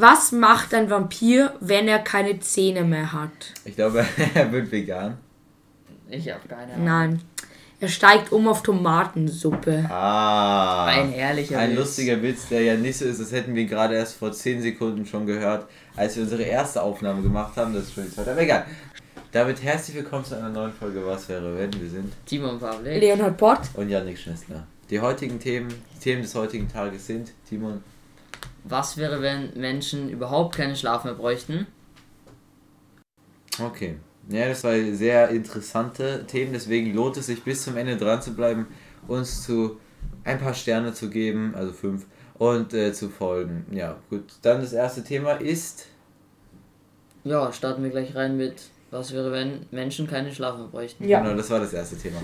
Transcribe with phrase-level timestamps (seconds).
[0.00, 3.32] Was macht ein Vampir, wenn er keine Zähne mehr hat?
[3.64, 5.18] Ich glaube, er wird vegan.
[6.08, 6.84] Ich habe keine Ahnung.
[6.84, 7.22] Nein.
[7.80, 9.86] Er steigt um auf Tomatensuppe.
[9.90, 10.84] Ah.
[10.86, 11.78] Ein herrlicher Ein Witz.
[11.80, 15.04] lustiger Witz, der ja nicht so ist, das hätten wir gerade erst vor 10 Sekunden
[15.04, 15.66] schon gehört,
[15.96, 17.74] als wir unsere erste Aufnahme gemacht haben.
[17.74, 18.30] Das ist schon die zweite.
[18.30, 18.66] Aber egal.
[19.32, 21.72] Damit herzlich willkommen zu einer neuen Folge Was wäre wenn?
[21.72, 23.00] Wir sind Timon Pavlik.
[23.00, 23.62] Leonhard Pott.
[23.74, 24.64] und Yannick Schnessler.
[24.90, 27.82] Die heutigen Themen, die Themen des heutigen Tages sind, Timon,
[28.64, 31.66] Was wäre, wenn Menschen überhaupt keinen Schlaf mehr bräuchten?
[33.58, 33.96] Okay.
[34.28, 38.34] Ja, das war sehr interessante Themen, deswegen lohnt es sich bis zum Ende dran zu
[38.34, 38.66] bleiben,
[39.06, 39.80] uns zu
[40.24, 42.04] ein paar Sterne zu geben, also fünf,
[42.34, 43.66] und äh, zu folgen.
[43.70, 44.24] Ja, gut.
[44.42, 45.86] Dann das erste Thema ist.
[47.24, 51.06] Ja, starten wir gleich rein mit Was wäre, wenn Menschen keinen Schlaf mehr bräuchten?
[51.06, 51.20] Ja.
[51.20, 52.22] Genau, das war das erste Thema.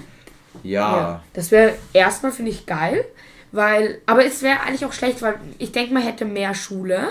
[0.62, 0.96] Ja.
[0.96, 1.24] Ja.
[1.32, 3.04] Das wäre erstmal, finde ich, geil.
[3.54, 7.08] Weil, aber es wäre eigentlich auch schlecht, weil ich denke, man hätte mehr Schule.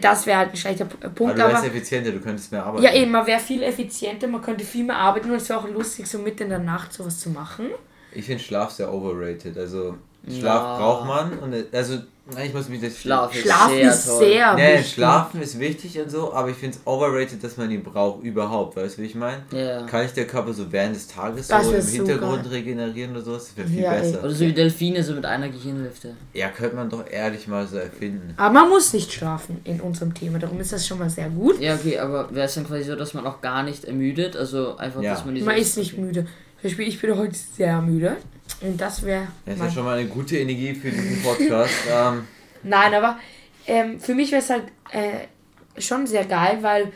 [0.00, 1.34] Das wäre halt ein schlechter P- Aber Punkt.
[1.34, 2.84] du wärst Aber, effizienter, du könntest mehr arbeiten.
[2.84, 5.68] ja, eben, man wäre viel effizienter, man könnte viel mehr arbeiten und es wäre auch
[5.68, 7.70] lustig, so mitten in der Nacht sowas zu machen.
[8.12, 9.56] Ich finde Schlaf sehr overrated.
[9.56, 10.76] Also, Schlaf Ja.
[10.78, 11.38] braucht man.
[11.38, 11.98] Und also,
[12.44, 12.96] ich muss mich das.
[12.98, 14.18] Schlaf ist Schlafen sehr ist toll.
[14.20, 14.92] sehr Nee, wichtig.
[14.94, 18.76] Schlafen ist wichtig und so, aber ich finde es overrated, dass man ihn braucht überhaupt.
[18.76, 19.42] Weißt du, wie ich meine?
[19.50, 19.82] Ja.
[19.86, 22.52] Kann ich der Körper so während des Tages Das so im Hintergrund geil.
[22.52, 23.48] regenerieren oder sowas?
[23.48, 24.00] Das wäre viel Ja, ey.
[24.02, 24.20] besser.
[24.24, 26.14] Oder so wie Delfine, so mit einer Gehirnhälfte.
[26.32, 28.34] Ja, könnte man doch ehrlich mal so erfinden.
[28.36, 31.60] Aber man muss nicht schlafen in unserem Thema, darum ist das schon mal sehr gut.
[31.60, 34.36] Ja, okay, aber wäre es dann quasi so, dass man auch gar nicht ermüdet?
[34.36, 35.14] Also einfach, Ja.
[35.14, 35.46] dass man diese.
[35.46, 36.22] Man ist nicht müde.
[36.60, 38.16] Zum Beispiel, ich bin heute sehr müde.
[38.60, 39.26] Und das wäre.
[39.44, 41.72] Das ist ja schon mal eine gute Energie für diesen Podcast.
[41.90, 42.26] ähm,
[42.62, 43.18] Nein, aber
[43.66, 46.92] ähm, für mich wäre es halt äh, schon sehr geil, weil.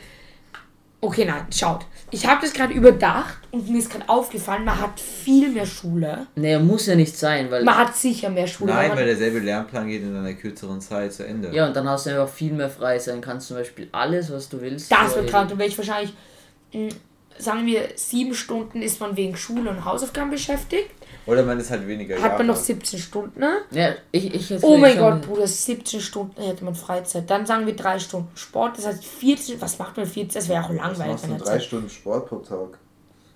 [0.99, 1.85] Okay, nein, schaut.
[2.09, 6.25] Ich habe das gerade überdacht und mir ist gerade aufgefallen, man hat viel mehr Schule.
[6.35, 7.63] Nee, muss ja nicht sein, weil.
[7.63, 8.73] Man hat sicher mehr Schule.
[8.73, 11.53] nein, weil derselbe Lernplan geht in einer kürzeren Zeit zu Ende.
[11.53, 13.21] Ja, und dann hast du einfach viel mehr frei sein.
[13.21, 14.91] Kannst zum Beispiel alles, was du willst.
[14.91, 15.49] das wird krank.
[15.49, 16.13] Dann wäre ich wahrscheinlich,
[16.73, 16.89] mh,
[17.39, 20.89] sagen wir, sieben Stunden ist man wegen Schule und Hausaufgaben beschäftigt.
[21.25, 22.21] Oder man ist halt weniger.
[22.21, 22.65] Hat man noch Jahre.
[22.65, 23.57] 17 Stunden, ne?
[23.71, 27.29] Ja, ich, ich jetzt Oh mein Gott, Bruder, 17 Stunden hätte man Freizeit.
[27.29, 28.77] Dann sagen wir drei Stunden Sport.
[28.77, 29.59] Das heißt 14.
[29.61, 30.29] Was macht man 14?
[30.39, 31.11] Das wäre auch Was langweilig.
[31.11, 32.77] machst du drei Zeit- Stunden Sport pro Tag?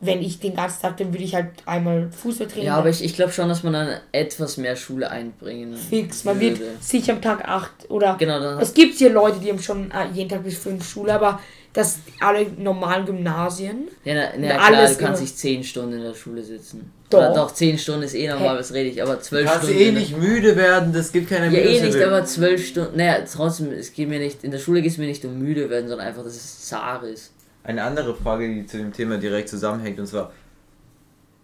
[0.04, 2.68] Wenn ich den ganzen Tag, dann würde ich halt einmal Fußball trainieren.
[2.74, 6.24] Ja, aber ich, ich glaube schon, dass man dann etwas mehr Schule einbringen Fix.
[6.24, 6.72] Man wird würde.
[6.80, 8.16] sicher am Tag 8 oder.
[8.18, 11.14] Genau, dann Es gibt hier Leute, die haben schon äh, jeden Tag bis 5 Schule,
[11.14, 11.40] aber
[11.74, 13.88] das alle normalen Gymnasien.
[14.04, 16.92] Ja, na, na klar, alles du kannst nicht 10 Stunden in der Schule sitzen.
[17.10, 17.20] Doch.
[17.20, 19.82] Oder doch, 10 Stunden ist eh normal, was rede ich, aber Du 12 kannst Stunden.
[19.82, 22.98] eh nicht müde werden, das gibt keine ja, eh nicht, aber 12 Stunden.
[22.98, 25.70] Naja, trotzdem, es geht mir nicht, in der Schule geht es mir nicht um müde
[25.70, 27.32] werden, sondern einfach, dass es zar ist.
[27.64, 30.32] Eine andere Frage, die zu dem Thema direkt zusammenhängt, und zwar: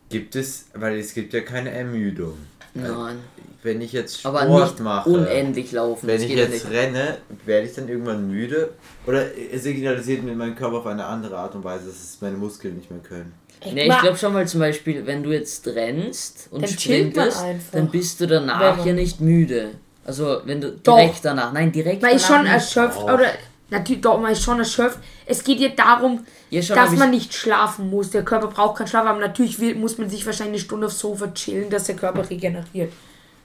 [0.09, 2.37] Gibt es, weil es gibt ja keine Ermüdung.
[2.73, 3.17] Nein.
[3.63, 6.07] Wenn ich jetzt Sport Aber nicht mache, unendlich laufen.
[6.07, 6.69] wenn ich jetzt nicht.
[6.69, 8.69] renne, werde ich dann irgendwann müde?
[9.05, 9.25] Oder
[9.55, 12.89] signalisiert mir mein Körper auf eine andere Art und Weise, dass es meine Muskeln nicht
[12.91, 13.33] mehr können?
[13.73, 17.89] Nee, ich glaube schon mal zum Beispiel, wenn du jetzt rennst und Dann sprintest, dann
[17.89, 19.71] bist du danach ja nicht müde.
[20.05, 20.95] Also wenn du Doch.
[20.95, 23.13] direkt danach, nein, direkt ist danach schon erschöpft, auch.
[23.15, 23.31] oder
[23.69, 24.99] natürlich doch, man ist schon erschöpft.
[25.25, 28.11] Es geht ja darum, Ja, schon, dass man ich- nicht schlafen muss.
[28.11, 30.99] Der Körper braucht keinen Schlaf, aber natürlich will, muss man sich wahrscheinlich eine Stunde aufs
[30.99, 32.91] Sofa chillen, dass der Körper regeneriert.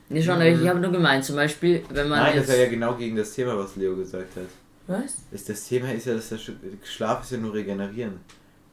[0.09, 2.49] Nee, schon, aber ich habe nur gemeint, zum Beispiel, wenn man Nein, das jetzt...
[2.51, 4.43] war ja genau gegen das Thema, was Leo gesagt hat.
[4.87, 5.17] Was?
[5.31, 6.53] Das, das Thema ist ja, dass der Sch-
[6.85, 8.21] Schlaf ist ja nur regenerieren.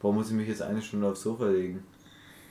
[0.02, 1.82] Warum muss ich mich jetzt eine Stunde aufs Sofa legen?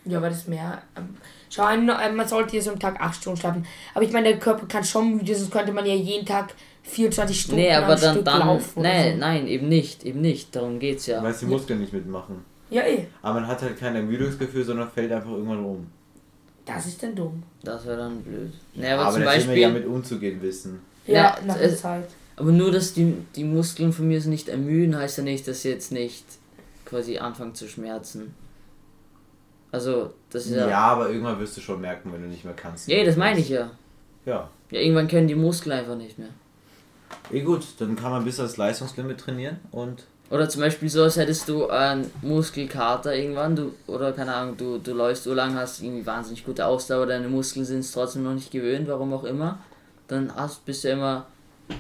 [0.05, 0.81] Ja, aber das ist mehr.
[0.97, 1.09] Ähm,
[1.49, 1.77] schau, äh,
[2.11, 3.65] man sollte hier so am Tag 8 Stunden schlafen.
[3.93, 7.39] Aber ich meine, der Körper kann schon müde, sonst könnte man ja jeden Tag 24
[7.41, 8.79] Stunden Nee, aber dann, Stück dann laufen.
[8.79, 9.17] oder nee, so.
[9.17, 11.21] nein, eben nicht, eben nicht, darum geht's ja.
[11.21, 12.43] Weil die Muskeln nicht mitmachen.
[12.69, 13.07] Ja, eh.
[13.21, 15.87] Aber man hat halt kein Ermüdungsgefühl, sondern fällt einfach irgendwann um.
[16.65, 17.41] Das ist dann dumm.
[17.63, 18.53] Das wäre dann blöd.
[18.75, 20.79] Nee, aber, Aber zum müssen wir Beispiel, ja mit umzugehen wissen.
[21.07, 22.07] Ja, Ja, nach der Zeit.
[22.35, 25.69] aber nur, dass die, die Muskeln von mir nicht ermüden, heißt ja nicht, dass sie
[25.69, 26.25] jetzt nicht
[26.85, 28.33] quasi anfangen zu schmerzen.
[29.71, 30.67] Also, das ist Ja.
[30.69, 30.77] ja...
[30.79, 32.87] aber irgendwann wirst du schon merken, wenn du nicht mehr kannst.
[32.87, 33.71] Ja, das meine ich ja.
[34.25, 34.49] Ja.
[34.71, 36.29] Ja, irgendwann können die Muskeln einfach nicht mehr.
[37.31, 41.17] Eh gut, dann kann man bis das Leistungslimit trainieren und Oder zum Beispiel so, als
[41.17, 45.81] hättest du einen Muskelkater irgendwann, du, oder keine Ahnung, du, du läufst so lange, hast
[45.81, 49.59] irgendwie wahnsinnig gute Ausdauer, deine Muskeln sind es trotzdem noch nicht gewöhnt, warum auch immer.
[50.07, 51.27] Dann hast, bist du immer,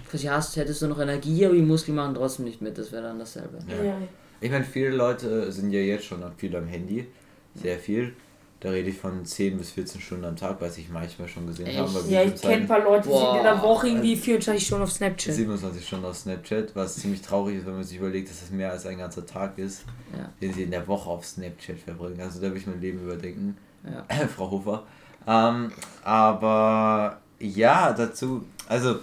[0.09, 3.03] quasi hast, hättest du noch Energie, aber die Muskeln machen trotzdem nicht mit, das wäre
[3.03, 3.59] dann dasselbe.
[3.67, 3.83] Ja.
[3.83, 3.97] Ja.
[4.41, 7.07] Ich meine, viele Leute sind ja jetzt schon viel am Handy.
[7.55, 8.13] Sehr viel.
[8.61, 11.77] Da rede ich von 10 bis 14 Stunden am Tag, was ich manchmal schon gesehen
[11.77, 12.03] habe.
[12.09, 13.61] Ja, ich kenne ein paar Leute, die sind in der.
[13.61, 15.33] Woche irgendwie 24 Stunden auf Snapchat.
[15.33, 18.71] 27 Stunden auf Snapchat, was ziemlich traurig ist, wenn man sich überlegt, dass das mehr
[18.71, 19.83] als ein ganzer Tag ist,
[20.17, 20.29] Ja.
[20.41, 22.19] den sie in der Woche auf Snapchat verbringen.
[22.19, 23.55] Also da will ich mein Leben überdenken.
[23.85, 24.05] Ja.
[24.35, 24.83] Frau Hofer.
[25.25, 25.71] Ähm,
[26.03, 28.95] aber ja, dazu, also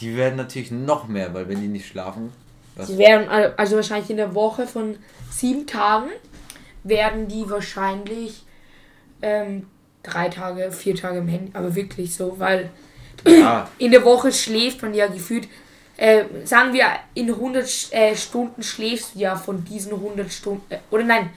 [0.00, 2.32] Die werden natürlich noch mehr, weil wenn die nicht schlafen.
[2.74, 2.88] Was?
[2.88, 4.96] Sie werden al- also wahrscheinlich in der Woche von
[5.30, 6.08] sieben Tagen
[6.82, 8.42] werden die wahrscheinlich
[9.22, 9.66] ähm,
[10.02, 12.70] drei Tage, vier Tage im Handy, aber wirklich so, weil
[13.26, 15.48] Ja, in der Woche schläft man ja gefühlt,
[15.96, 20.64] äh, sagen wir, in 100 Sch- äh, Stunden schläfst du ja von diesen 100 Stunden,
[20.70, 21.30] äh, oder nein,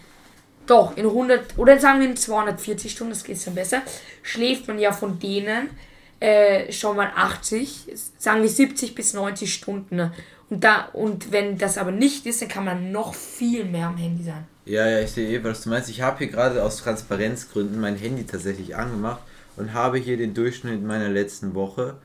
[0.66, 3.82] doch, in 100, oder sagen wir in 240 Stunden, das geht dann besser,
[4.24, 5.70] schläft man ja von denen
[6.20, 9.96] äh, schon mal 80, sagen wir 70 bis 90 Stunden.
[9.98, 10.12] ne?
[10.50, 13.98] Und, da, und wenn das aber nicht ist, dann kann man noch viel mehr am
[13.98, 14.48] Handy sein.
[14.66, 15.90] Ja, ja, ich sehe eh, was du meinst.
[15.90, 19.22] Ich habe hier gerade aus Transparenzgründen mein Handy tatsächlich angemacht
[19.58, 21.96] und habe hier den Durchschnitt meiner letzten Woche.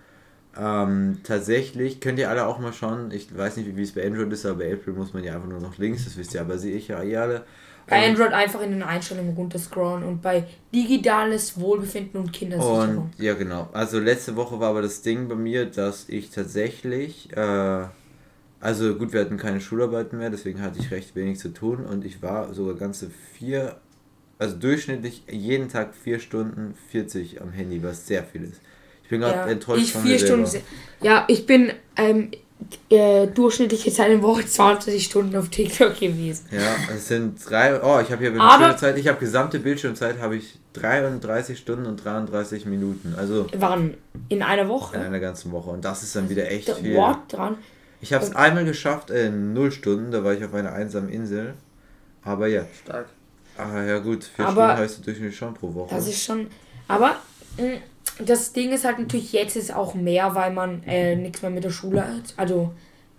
[0.58, 3.12] Ähm, tatsächlich könnt ihr alle auch mal schauen.
[3.12, 5.48] Ich weiß nicht, wie es bei Android ist, aber bei Apple muss man ja einfach
[5.48, 7.44] nur noch links, das wisst ihr, aber sehe ich ja eh alle.
[7.88, 12.98] Bei Und- Android einfach in den Einstellungen runterscrollen und bei digitales Wohlbefinden und Kindersicherung.
[12.98, 13.68] Und ja, genau.
[13.72, 17.84] Also letzte Woche war aber das Ding bei mir, dass ich tatsächlich, äh,
[18.60, 22.04] also gut, wir hatten keine Schularbeiten mehr, deswegen hatte ich recht wenig zu tun und
[22.04, 23.76] ich war sogar ganze vier,
[24.38, 28.60] also durchschnittlich jeden Tag vier Stunden 40 am Handy, was sehr viel ist.
[29.02, 30.46] Ich bin gerade Ja, enttäuscht ich von vier mir Stunden.
[30.46, 30.66] selber.
[31.00, 32.30] se- Ja, ich bin ähm,
[32.90, 36.44] äh, durchschnittlich jetzt eine Woche 20 Stunden auf TikTok gewesen.
[36.52, 40.36] Ja, es sind drei, oh, ich habe hier Aber- Bildschirmzeit, ich habe gesamte Bildschirmzeit, habe
[40.36, 43.94] ich 33 Stunden und 33 Minuten, also Waren
[44.28, 44.98] in einer in Woche.
[44.98, 46.94] einer ganzen Woche und das ist dann wieder echt Da- viel.
[46.94, 47.56] What dran?
[48.00, 51.54] Ich habe es einmal geschafft in null Stunden, da war ich auf einer einsamen Insel.
[52.22, 53.06] Aber ja, Stark.
[53.58, 55.94] ah, ja gut, vier Aber- Stunden heißt du durchschnittlich schon pro Woche.
[55.94, 56.46] Das ist schon.
[56.88, 57.16] Aber
[57.58, 57.78] mh,
[58.24, 61.64] das Ding ist halt natürlich, jetzt ist auch mehr, weil man äh, nichts mehr mit
[61.64, 62.34] der Schule hat.
[62.36, 62.72] Also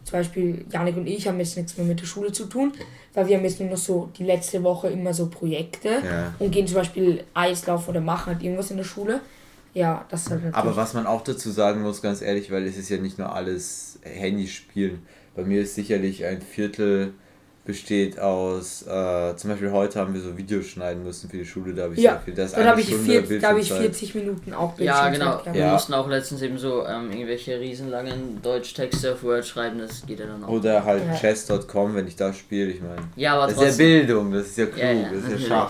[0.03, 2.73] zum Beispiel Janik und ich haben jetzt nichts mehr mit der Schule zu tun,
[3.13, 6.33] weil wir haben jetzt nur noch so die letzte Woche immer so Projekte Ja.
[6.39, 9.21] und gehen zum Beispiel Eislauf oder machen halt irgendwas in der Schule.
[9.73, 10.55] Ja, das ist halt natürlich.
[10.57, 13.33] Aber was man auch dazu sagen muss, ganz ehrlich, weil es ist ja nicht nur
[13.33, 15.01] alles Handyspielen.
[15.35, 17.13] Bei mir ist sicherlich ein Viertel
[17.63, 21.75] besteht aus, äh, zum Beispiel heute haben wir so Videos schneiden müssen für die Schule,
[21.75, 22.33] da habe ich Ja, sehr viel.
[22.33, 23.29] Das eine habe ich, vier, da hab ich
[23.69, 23.77] Bildschirmzeit.
[23.81, 25.25] 40 Minuten auch Ja, genau.
[25.25, 25.45] gehabt.
[25.53, 25.71] Wir Ja.
[25.73, 30.25] mussten auch letztens eben so ähm, irgendwelche riesenlangen Deutschtexte auf Word schreiben, das geht ja
[30.25, 30.49] dann auch.
[30.49, 31.13] Oder halt Ja.
[31.13, 32.95] chess.com, wenn ich da spiele, ich meine.
[33.15, 33.87] ja, aber Das ist ja trotzdem.
[34.07, 35.69] Bildung, das ist ja klug, Ja, ja, das ist ja.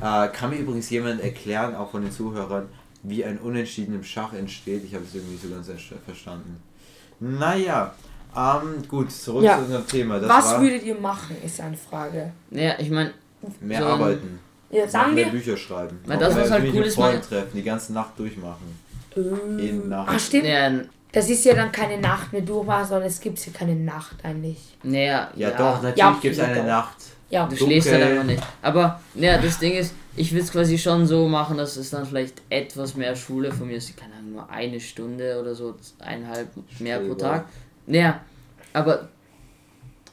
[0.00, 0.26] Schach.
[0.26, 2.68] Äh, kann mir übrigens jemand erklären, auch von den Zuhörern,
[3.02, 4.84] wie ein Unentschieden im Schach entsteht?
[4.84, 6.62] Ich habe es irgendwie nicht so ganz erst- verstanden.
[7.18, 7.94] Naja,
[8.36, 9.56] ähm, gut, zurück Ja.
[9.58, 10.18] zu unserem Thema.
[10.20, 12.32] Das Was war würdet ihr machen, ist eine Frage.
[12.50, 13.12] Ja, ich meine,
[13.60, 14.38] mehr so arbeiten,
[14.70, 15.32] Ja, noch sagen mehr wir.
[15.32, 18.18] Bücher schreiben, noch das, mehr was halt mich cool mit ist, treffen, die ganze Nacht
[18.18, 18.78] durchmachen.
[19.16, 20.08] Äh, Jeden Nacht.
[20.12, 20.44] Ach, stimmt.
[20.44, 20.80] naja,
[21.12, 24.76] Das ist ja dann keine Nacht mehr durchmachen, sondern es gibt ja keine Nacht eigentlich.
[24.84, 26.64] naja, Ja, ja, doch, natürlich Ja, gibt es eine doch.
[26.66, 26.96] Nacht.
[27.30, 28.18] Ja, Du schläfst halt Dunkel.
[28.18, 28.42] einfach nicht.
[28.62, 32.04] Aber, ja, das Ding ist, ich will es quasi schon so machen, dass es dann
[32.04, 36.48] vielleicht etwas mehr Schule von mir ist, keine Ahnung, nur eine Stunde oder so, eineinhalb
[36.78, 37.46] mehr pro Stell dir Tag.
[37.86, 38.20] Naja,
[38.72, 39.08] aber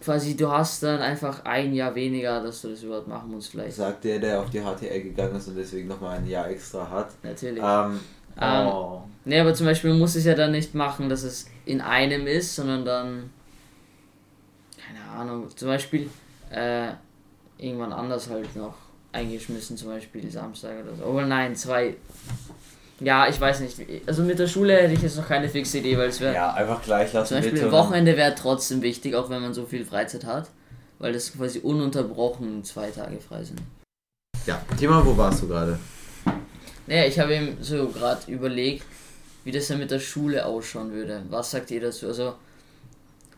[0.03, 3.75] quasi du hast dann einfach ein Jahr weniger, dass du das überhaupt machen musst, vielleicht.
[3.75, 7.09] Sagt der, der auf die HTL gegangen ist und deswegen nochmal ein Jahr extra hat.
[7.23, 7.61] Natürlich.
[7.63, 7.99] Ähm,
[8.39, 9.01] Ähm, oh.
[9.25, 12.55] Nee, aber zum Beispiel muss es ja dann nicht machen, dass es in einem ist,
[12.55, 13.29] sondern dann,
[14.77, 16.09] keine Ahnung, zum Beispiel
[16.51, 16.89] äh,
[17.57, 18.75] irgendwann anders halt noch
[19.17, 21.03] eingeschmissen, zum Beispiel Samstag oder so.
[21.05, 21.95] Oh nein, zwei.
[22.99, 23.75] Ja, ich weiß nicht.
[24.07, 26.33] Also mit der Schule hätte ich jetzt noch keine fixe Idee, weil es wäre.
[26.33, 27.27] Ja, einfach gleich lassen.
[27.29, 30.49] Zum Beispiel und dann- Wochenende wäre trotzdem wichtig, auch wenn man so viel Freizeit hat,
[30.99, 33.61] weil das quasi ununterbrochen zwei Tage frei sind.
[34.45, 35.77] Ja, Thema, wo warst du gerade?
[36.87, 38.83] Naja, ich habe eben so gerade überlegt,
[39.43, 41.21] wie das dann mit der Schule ausschauen würde.
[41.29, 42.07] Was sagt ihr dazu?
[42.07, 42.35] Also,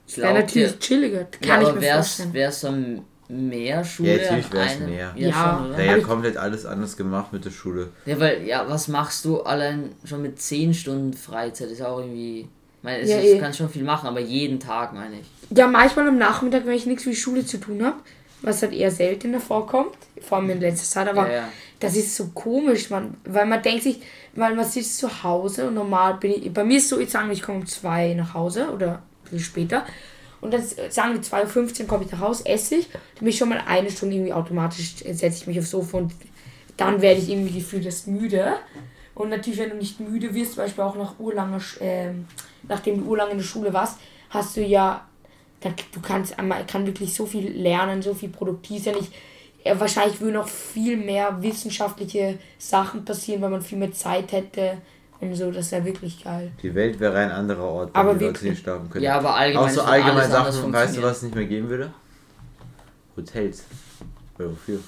[0.06, 1.26] das wäre natürlich chilliger.
[1.26, 3.02] Kann ja, ich aber mir wär's, vorstellen.
[3.30, 4.18] Mehr Schule?
[4.18, 5.14] Ja, natürlich wär's einem- mehr.
[5.16, 5.64] Ja, Ja.
[5.76, 7.90] schon, ja komplett alles anders gemacht mit der Schule.
[8.06, 11.70] Ja, weil, ja, was machst du allein schon mit 10 Stunden Freizeit?
[11.72, 12.42] Ist auch irgendwie.
[12.42, 13.38] Ich meine, es Ja, ist, eh.
[13.40, 15.58] kannst schon viel machen, aber jeden Tag meine ich.
[15.58, 17.98] Ja, manchmal am Nachmittag, wenn ich nichts mit Schule zu tun habe,
[18.42, 21.50] was halt eher seltener vorkommt, vor allem in letzter Zeit, aber Ja, ja.
[21.82, 24.02] das ist so komisch, man, weil man denkt sich,
[24.34, 27.32] weil man sitzt zu Hause und normal bin ich, bei mir ist so, ich sage,
[27.34, 29.86] ich komme um zwei nach Hause oder ein bisschen später
[30.42, 33.38] und dann sagen wir 2.15 Uhr komme ich nach Hause, esse ich, dann bin ich
[33.38, 36.14] schon mal eine Stunde irgendwie automatisch, äh, setze ich mich aufs Sofa und
[36.78, 38.54] dann werde ich irgendwie gefühlt das müde
[39.16, 42.26] und natürlich, wenn du nicht müde wirst, zum Beispiel auch nach urlanger, Sch- ähm,
[42.68, 43.98] nachdem du urlang in der Schule warst,
[44.30, 45.06] hast du ja,
[45.62, 48.96] du kannst, kann wirklich so viel lernen, so viel produktiv sein.
[48.98, 49.10] Ich,
[49.66, 54.78] ja, wahrscheinlich würden noch viel mehr wissenschaftliche Sachen passieren, weil man viel mehr Zeit hätte
[55.22, 55.52] und so.
[55.52, 56.52] Das wäre wirklich geil.
[56.62, 59.04] Die Welt wäre ein anderer Ort, wenn Aber die Leute nicht schlafen können.
[59.04, 59.66] Ja, aber allgemein.
[59.66, 61.92] Auch so allgemein Sachen, weißt du, was es nicht mehr geben würde?
[63.18, 63.64] Hotels.
[64.38, 64.80] Ja, wofür?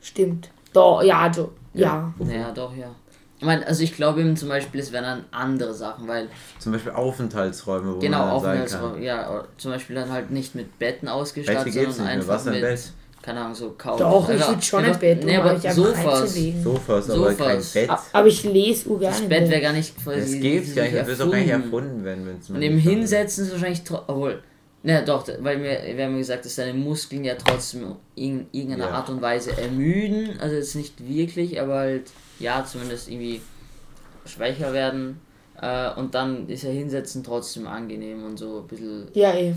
[0.00, 0.50] Stimmt.
[0.72, 2.12] Doch, ja, also, ja.
[2.16, 2.34] wofür?
[2.34, 2.90] Naja, doch, ja.
[3.38, 6.72] Ich meine, also ich glaube eben zum Beispiel, es wären dann andere Sachen, weil Zum
[6.72, 9.02] Beispiel Aufenthaltsräume, wo genau man dann auch sein kann.
[9.02, 12.60] ja, oder zum Beispiel dann halt nicht mit Betten Welche ausgestattet, geht's sondern einfach mit,
[12.60, 12.92] Bett?
[13.22, 14.00] Keine Ahnung, so Couch.
[14.00, 16.34] Doch, ich Einfach- würde schon ein Bett, um nee, aber euch einfach Sofas.
[16.64, 17.72] Sofas, aber kein Sofas.
[17.72, 17.90] Bett.
[17.90, 19.12] A- Aber ich lese ur gerne.
[19.14, 21.38] Das im Bett wäre gar nicht Das quasi gibt's gar nicht, das wird auch gar
[21.38, 21.72] nicht erfunden.
[21.74, 24.42] erfunden werden, wenn es Und eben hinsetzen ist wahrscheinlich, obwohl,
[24.82, 28.90] na doch, weil mir, wir haben gesagt, dass deine Muskeln ja trotzdem in irgendeiner Ja.
[28.92, 33.42] Art und Weise ermüden, also jetzt nicht wirklich, aber halt, ja, zumindest irgendwie
[34.24, 35.20] schwächer werden.
[35.60, 39.08] Äh, und dann ist ja Hinsetzen trotzdem angenehm und so ein bisschen.
[39.12, 39.52] Ja, eh.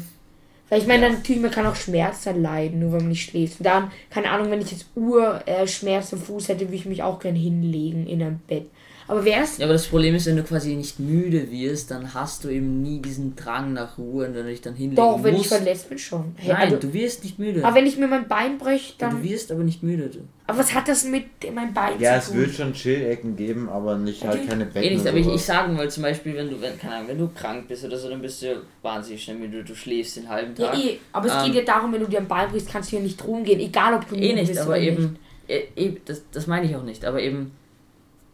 [0.74, 1.12] Weil ich meine, Ja.
[1.12, 3.60] natürlich, man kann auch Schmerzen leiden, nur wenn man nicht schläft.
[3.60, 6.88] Und dann, keine Ahnung, wenn ich jetzt Ur äh, Schmerz am Fuß hätte, würde ich
[6.88, 8.72] mich auch gerne hinlegen in einem Bett.
[9.08, 12.14] Aber wäre es Ja, aber das Problem ist, wenn du quasi nicht müde wirst, dann
[12.14, 15.22] hast du eben nie diesen Drang nach Ruhe und wenn du dich dann hinlegen doch,
[15.24, 15.54] wenn ich musst.
[15.54, 16.34] verletzt bin schon.
[16.38, 17.66] Hey, Nein, also, du wirst nicht müde.
[17.66, 19.24] aber wenn ich mir mein Bein breche, du dann.
[19.24, 20.10] wirst aber nicht müde.
[20.10, 20.20] Du.
[20.48, 22.36] Aber was hat das mit meinem Bein Ja, zu es tun?
[22.38, 24.48] wird schon Chill-Ecken geben, aber nicht halt Okay.
[24.50, 24.82] keine Betten.
[24.94, 27.18] Nicht, oder aber ich, ich sagen wollte zum Beispiel, wenn du, wenn, keine Ahnung, wenn
[27.18, 30.54] du krank bist oder so, dann bist du wahnsinnig schnell müde, du schläfst den halben
[30.58, 30.80] Ja, Tag.
[30.80, 30.98] eh.
[31.12, 33.02] Aber es Ähm, geht ja darum, wenn du dir ein Bein brichst, kannst du ja
[33.02, 35.18] nicht rumgehen, egal ob du eh müde nicht, bist aber oder eben,
[35.48, 37.52] eh, eh, das, das meine ich auch nicht, aber eben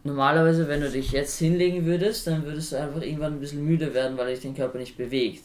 [0.04, 3.92] normalerweise, wenn du dich jetzt hinlegen würdest, dann würdest du einfach irgendwann ein bisschen müde
[3.94, 5.44] werden, weil dich den Körper nicht bewegt.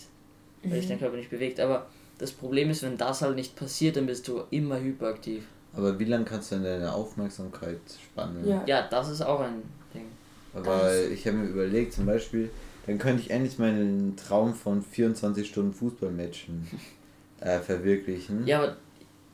[0.63, 0.75] Weil Mhm.
[0.75, 4.05] dich dein Körper nicht bewegt, aber das Problem ist, wenn das halt nicht passiert, dann
[4.05, 5.43] bist du immer hyperaktiv.
[5.73, 7.79] Aber wie lange kannst du denn deine Aufmerksamkeit
[8.11, 8.47] spannen?
[8.47, 8.63] Ja.
[8.65, 9.61] Ja, das ist auch ein
[9.93, 10.05] Ding.
[10.53, 12.49] Weil ich habe mir überlegt, zum Beispiel,
[12.85, 16.67] dann könnte ich endlich meinen Traum von 24 Stunden Fußballmatchen
[17.41, 18.47] äh, verwirklichen.
[18.47, 18.77] Ja, aber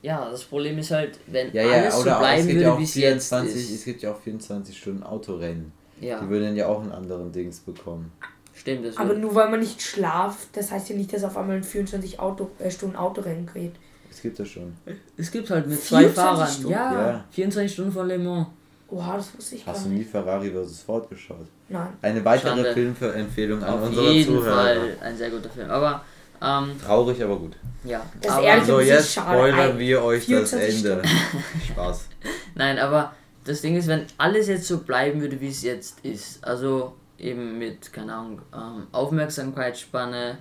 [0.02, 2.78] ja, das Problem ist halt, wenn ja, ja alles so bleiben gibt ja würde, auch
[2.78, 3.70] wie es jetzt 24, ist.
[3.78, 5.72] es gibt ja auch 24 Stunden Autorennen.
[6.00, 8.10] Ja, Die würden ja auch einen anderen Dings bekommen.
[8.54, 8.84] stimmt.
[8.84, 11.64] Das Aber nur weil man nicht schlaft, das heißt ja nicht, dass auf einmal ein
[11.64, 13.72] 24 Auto, äh, Stunden Autorennen geht.
[14.10, 14.76] Es gibt das schon.
[15.16, 16.48] Es gibt halt mit zwei 24 Fahrern.
[16.48, 16.70] Stunden?
[16.70, 17.24] Ja, Ja.
[17.30, 18.46] 24 Stunden von Le Mans.
[18.90, 19.98] Oha, das wusste ich gar Hast du nicht.
[20.00, 20.82] nie Ferrari vs.
[20.82, 21.46] Ford geschaut?
[21.70, 21.86] Nein.
[22.02, 22.74] Eine weitere Schande.
[22.74, 24.54] Filmempfehlung an Auf unsere jeden Zuhörer.
[24.54, 25.70] Fall ein sehr guter Film.
[25.70, 26.04] Aber,
[26.42, 27.52] ähm, Traurig, aber gut.
[27.84, 28.04] ja.
[28.20, 31.02] Das ist aber, ehrlich- So, jetzt spoilern wir euch das 24 Ende.
[31.68, 32.06] Spaß.
[32.54, 36.44] Nein, aber das Ding ist, wenn alles jetzt so bleiben würde, wie es jetzt ist,
[36.44, 40.38] also eben mit, keine Ahnung, ähm, Aufmerksamkeitsspanne,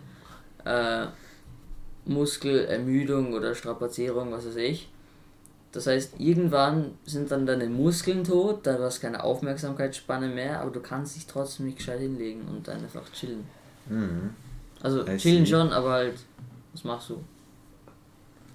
[0.66, 1.06] äh,
[2.06, 4.90] Muskelermüdung oder Strapazierung, was weiß ich.
[5.72, 10.72] Das heißt, irgendwann sind dann deine Muskeln tot, da hast du keine Aufmerksamkeitsspanne mehr, aber
[10.72, 13.46] du kannst dich trotzdem nicht gescheit hinlegen und dann einfach chillen.
[13.88, 14.32] Mhm.
[14.84, 15.52] Also I chillen see.
[15.52, 16.16] schon, aber halt,
[16.74, 17.24] was machst du?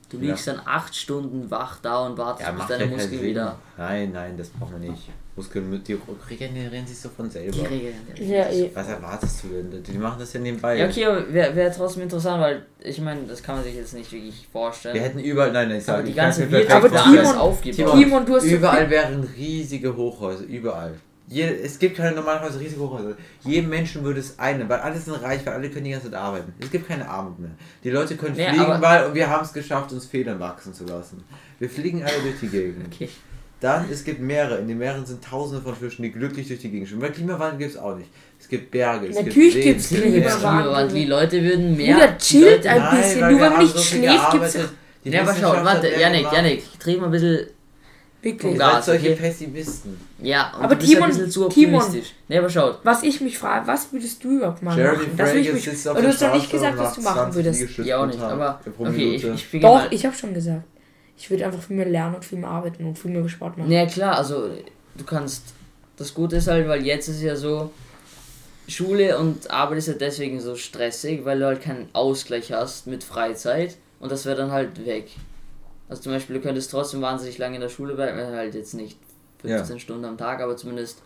[0.08, 0.30] Du Ja.
[0.30, 3.58] liegst dann acht Stunden wach da und wartest, Ja, bis deine ja Muskeln wieder.
[3.76, 5.08] Nein, nein, das brauchen wir nicht.
[5.34, 5.98] Muskeln mit die
[6.30, 7.68] regenerieren sich so von Die selber.
[7.68, 7.94] Regeln.
[8.16, 8.70] Ja, eh.
[8.72, 9.82] Was erwartest du denn?
[9.82, 10.78] Die machen das ja nebenbei.
[10.78, 13.92] Ja, okay, aber wäre wär trotzdem interessant, weil ich meine, das kann man sich jetzt
[13.94, 14.94] nicht wirklich vorstellen.
[14.94, 17.36] Wir hätten überall, nein, nein, ich aber sage, die ganze Wirtschaft perfekt Aber Timon- alles
[17.38, 17.94] aufgebaut.
[17.98, 20.94] Timon, du hast so Überall wären riesige Hochhäuser, überall.
[21.28, 23.16] Je, es gibt keine normalen Häuser, riesige Hochhäuser.
[23.44, 26.18] Jedem Menschen würde es eine, weil alle sind reich, weil alle können die ganze Zeit
[26.20, 26.52] arbeiten.
[26.60, 27.50] Es gibt keine Armut mehr.
[27.82, 31.24] Die Leute können Nee, fliegen, weil wir haben es geschafft, uns Federn wachsen zu lassen.
[31.58, 32.86] Wir fliegen alle durch die Gegend.
[32.94, 33.08] Okay.
[33.58, 34.58] Dann, es gibt Meere.
[34.58, 37.02] In den Meeren sind tausende von Fischen, die glücklich durch die Gegend schwimmen.
[37.02, 38.10] Weil Klimawandel gibt es auch nicht.
[38.38, 40.88] Es gibt Berge, es Natürlich gibt es gibt Klimawandel.
[40.94, 42.06] Die Leute würden mehr.
[42.06, 43.20] Die chillt Leute- ein Nein, bisschen.
[43.22, 44.70] weil Nur wenn man nicht schläft, gibt's gearbeitet.
[45.04, 46.26] Die Ja, aber schau, warte, Janik.
[46.32, 47.46] Janik, dreh mal ein bisschen.
[48.26, 48.50] Wirklich.
[48.52, 48.86] Vom Gas.
[48.86, 49.16] solche okay.
[49.16, 50.00] Pessimisten.
[50.20, 52.14] Ja, und Aber du bist ein Timon- bisschen zu Timon- optimistisch.
[52.28, 52.80] Nee, aber schaut.
[52.82, 55.16] Was ich mich frage, was würdest du überhaupt mal Jeremy machen?
[55.16, 57.78] Das will ich mich, du hast doch nicht gesagt, was du machen 20 würdest.
[57.78, 58.60] Ja, auch nicht, aber.
[58.78, 60.64] Okay, ich, ich bin Doch, mal- ich habe schon gesagt.
[61.18, 63.70] Ich würde einfach viel mehr lernen und viel mehr arbeiten und viel mehr Sport machen.
[63.70, 64.50] Ja klar, also
[64.96, 65.42] du kannst.
[65.96, 67.70] Das Gute ist halt, weil jetzt ist ja so,
[68.68, 73.04] Schule und Arbeit ist ja deswegen so stressig, weil du halt keinen Ausgleich hast mit
[73.04, 75.08] Freizeit und das wäre dann halt weg.
[75.88, 78.98] Also zum Beispiel, du könntest trotzdem wahnsinnig lange in der Schule bleiben, halt jetzt nicht
[79.42, 81.00] 15 Stunden am Tag, aber zumindest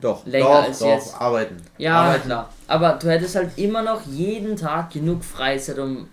[0.00, 1.20] Doch, länger doch, als doch, jetzt.
[1.20, 1.56] arbeiten.
[1.78, 2.24] Ja, arbeiten.
[2.26, 2.52] klar.
[2.66, 6.08] Aber du hättest halt immer noch jeden Tag genug Freizeit, um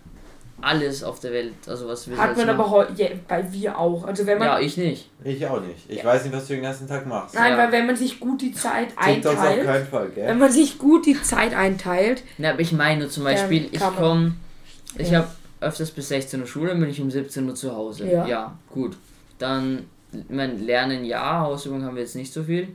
[0.61, 4.05] alles auf der Welt, also was wir Hat man aber heute, ja, bei wir auch.
[4.05, 5.09] Also wenn man, Ja, ich nicht.
[5.23, 5.83] Ich auch nicht.
[5.89, 7.35] Ich weiß nicht, was du den ganzen Tag machst.
[7.35, 7.57] nein, ja.
[7.57, 10.35] weil wenn man sich gut die Zeit TikToks auf einteilt, keinen Fall, wenn gell?
[10.35, 14.35] man sich gut die Zeit einteilt, Ja, aber ich meine zum Beispiel, ich komme,
[14.97, 15.19] ich Ja.
[15.19, 15.27] habe
[15.65, 18.07] öfters bis 16 Uhr Schule, bin ich um 17 Uhr zu Hause.
[18.09, 18.57] Ja.
[18.71, 18.95] gut.
[19.39, 19.85] Dann,
[20.29, 22.69] mein, Lernen ja, Hausübung haben wir jetzt nicht so viel.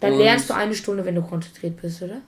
[0.00, 2.20] dann Und- lernst du eine Stunde, wenn du konzentriert bist, oder?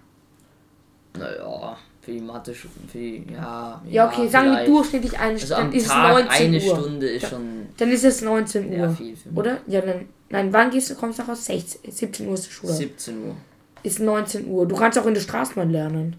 [1.18, 3.82] Naja, für die Mathe, für die, ja.
[3.88, 4.68] Ja, okay, sagen wir vielleicht.
[4.70, 6.76] durchschnittlich eine Also Stunde, am dann ist es Tag 19 eine Uhr.
[6.76, 7.42] Stunde ist schon
[7.76, 8.76] Dann ist es 19 Uhr.
[8.76, 9.16] ja, viel.
[9.34, 9.58] Oder?
[9.66, 10.06] Ja, dann.
[10.30, 11.42] Nein, wann gehst du, kommst du nach Hause?
[11.42, 12.72] 16, 17 Uhr die Schule.
[12.72, 13.36] 17 Uhr.
[13.82, 14.66] Ist 19 Uhr.
[14.66, 16.16] Du kannst auch in der Straßenbahn lernen.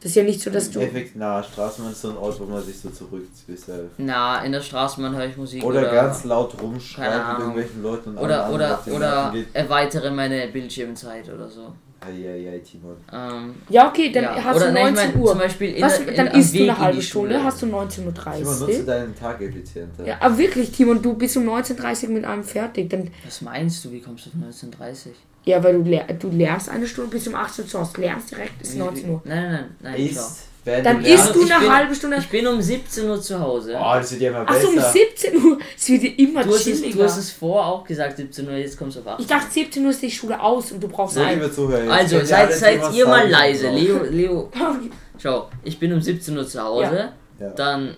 [0.00, 0.78] Das ist ja nicht so, dass du.
[0.80, 3.58] Effekt, na, Straßenbahn ist so ein Ort, wo man sich so zurückzieht.
[3.98, 5.64] Na, in der Straßenbahn höre ich Musik.
[5.64, 11.28] Oder, Oder, ganz laut rumschreien mit irgendwelchen Leuten und Oder, oder, oder erweitere meine Bildschirmzeit
[11.28, 11.72] oder so.
[12.00, 12.96] Eieiei, Timon.
[13.12, 14.44] Ähm, Ja, okay, dann ja.
[14.44, 15.30] hast oder du nein, 19 ich mein, Uhr.
[15.30, 17.30] Zum Beispiel in, Was, der- in, dann isst du eine halbe Schule.
[17.30, 18.86] Stunde, hast du Timon, 19.30 nutze Uhr.
[18.86, 20.06] deinen Tag effizienter.
[20.06, 22.88] Ja, aber wirklich, Timon, du bist um 19.30 Uhr mit einem fertig.
[22.88, 25.08] Dann, Was meinst du, wie kommst du auf 19.30
[25.48, 25.82] ja, weil du,
[26.28, 27.92] du lernst eine Stunde bis um 18 Uhr zu Hause.
[28.00, 29.22] Lernst direkt bis Wie- 19 Uhr.
[29.24, 29.94] Nein, nein, nein.
[30.06, 32.16] Ist, Dann du isst du eine bin- halbe Stunde.
[32.18, 33.74] Ich bin um 17 Uhr zu Hause.
[33.74, 34.92] Oh, das wird ja immer Achso, um besser.
[34.92, 35.58] 17 Uhr.
[35.76, 38.54] Es wird dir immer Du hast, es, du hast es vor auch gesagt, 17 Uhr,
[38.56, 40.88] jetzt kommst du auf 18 ich dachte, 17 Uhr ist die Schule aus und du
[40.88, 41.38] brauchst So, ein.
[41.38, 43.70] liebe Zuhörer, Also, seid, seid ihr mal leise.
[43.70, 44.50] Leo, Leo,
[45.18, 47.10] schau, ich bin um 17 Uhr zu Hause.
[47.40, 47.48] Ja.
[47.50, 47.96] Dann,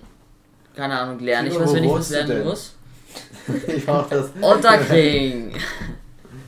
[0.76, 2.74] keine Ahnung, lerne ich was, wenn ich was lernen muss.
[3.66, 5.52] ich mach das Otterkring.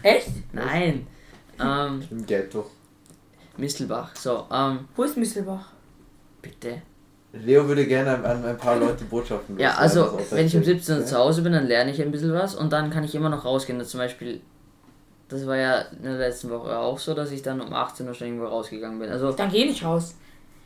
[0.03, 0.31] Echt?
[0.53, 1.07] Nein.
[1.61, 2.67] Ähm, im Ghetto.
[3.57, 4.15] Mistelbach.
[4.17, 5.69] So, ähm, Wo ist Misselbach?
[6.41, 6.83] bitte.
[7.35, 10.61] Leo würde gerne an, an ein paar Leute Botschaften Ja, loswerden, also, wenn ich um
[10.61, 10.85] erzählt.
[10.85, 13.15] 17 Uhr zu Hause bin, dann lerne ich ein bisschen was und dann kann ich
[13.15, 13.83] immer noch rausgehen.
[13.85, 14.41] Zum Beispiel,
[15.29, 18.13] das war ja in der letzten Woche auch so, dass ich dann um 18 Uhr
[18.15, 19.09] schon irgendwo rausgegangen bin.
[19.09, 20.15] Also, Dann geh nicht raus.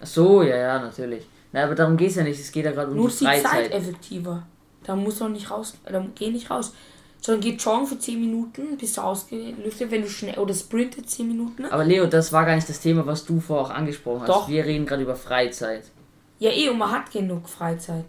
[0.01, 1.27] ach so, ja, ja, natürlich.
[1.53, 2.41] Na, aber darum geht es ja nicht.
[2.41, 3.73] Es geht ja gerade um Nur die ist die Zeit Freizeit.
[3.75, 4.43] effektiver.
[4.83, 5.75] Da musst du auch nicht raus.
[5.85, 6.73] Dann geh nicht raus.
[7.21, 10.39] Sondern geh joggen für 10 Minuten, bist du ausgelüftet, wenn du schnell.
[10.39, 11.65] Oder sprintet 10 Minuten.
[11.67, 14.29] Aber Leo, das war gar nicht das Thema, was du vorher auch angesprochen hast.
[14.29, 14.49] Doch.
[14.49, 15.85] Wir reden gerade über Freizeit.
[16.39, 18.05] Ja, eh, und man hat genug Freizeit.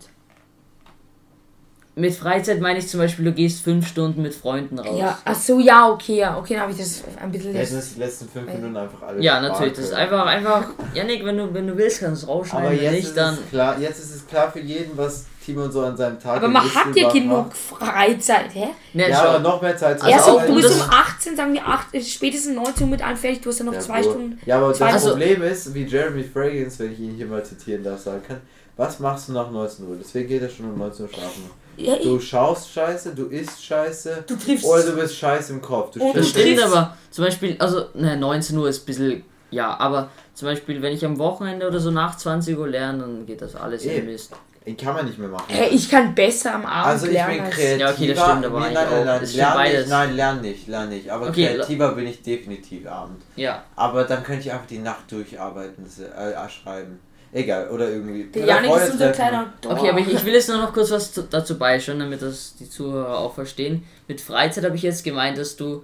[1.98, 5.00] Mit Freizeit meine ich zum Beispiel, du gehst fünf Stunden mit Freunden raus.
[5.00, 6.38] Ja, ach so, ja, okay, ja.
[6.38, 7.54] Okay, dann habe ich das ein bisschen.
[7.54, 9.74] Wir hätten es die letzten fünf Minuten einfach alles Ja, natürlich.
[9.74, 10.70] Das ist einfach, einfach.
[10.94, 12.68] Janik, wenn du, wenn du willst, kannst du rausschneiden.
[12.68, 13.36] Aber jetzt nicht, ist, dann.
[13.50, 16.52] klar, jetzt ist es klar für jeden, was Timon so an seinem Tag Aber in
[16.54, 17.56] man hat ja genug.
[17.56, 18.68] Freizeit, hä?
[18.94, 21.66] Ne, Ja, aber noch mehr Zeit zu Also auch- du bist um 18, sagen wir
[21.66, 24.12] 8, äh, spätestens 19 Uhr mit fertig, du hast ja noch Ja, zwei gut.
[24.12, 24.40] Stunden.
[24.46, 27.84] Ja, aber das Also- Problem ist, wie Jeremy Fragrance, wenn ich ihn hier mal zitieren
[27.84, 28.42] darf, sagen kann,
[28.76, 29.96] was machst du nach 19 Uhr?
[30.00, 31.50] Deswegen geht er schon um 19 Uhr schlafen.
[31.78, 34.66] Ja, Du schaust scheiße, du isst scheiße, du triffst.
[34.66, 35.92] oder du bist scheiße im Kopf.
[35.92, 36.98] Du Das stimmt triffst- aber.
[37.12, 39.24] Zum Beispiel, also, ne, 19 Uhr ist ein bisschen.
[39.52, 43.26] Ja, aber zum Beispiel, wenn ich am Wochenende oder so nach 20 Uhr lerne, dann
[43.26, 43.96] geht das alles in Eh.
[43.98, 44.34] den Mist.
[44.68, 45.46] Den kann man nicht mehr machen.
[45.48, 47.78] Hä, ich kann besser am Abend Also ich lernen bin kreativer.
[47.78, 49.80] Ja, okay, das stimmt aber nee, nein, nein, nein, lern beides.
[49.80, 51.10] nicht, nein, lern nicht, lern nicht.
[51.10, 53.22] Aber Okay, kreativer bin ich definitiv abend.
[53.38, 53.64] Ja.
[53.78, 57.00] Aber dann könnte ich einfach die Nacht durcharbeiten, das, äh, schreiben.
[57.32, 58.26] Egal, oder irgendwie.
[58.26, 59.80] Der oder Janik ist unser kleiner Dorf.
[59.80, 62.56] Okay, aber ich, ich will jetzt nur noch kurz was zu, dazu beisteuern, damit das
[62.56, 63.84] die Zuhörer auch verstehen.
[64.08, 65.84] Mit Freizeit habe ich jetzt gemeint, dass du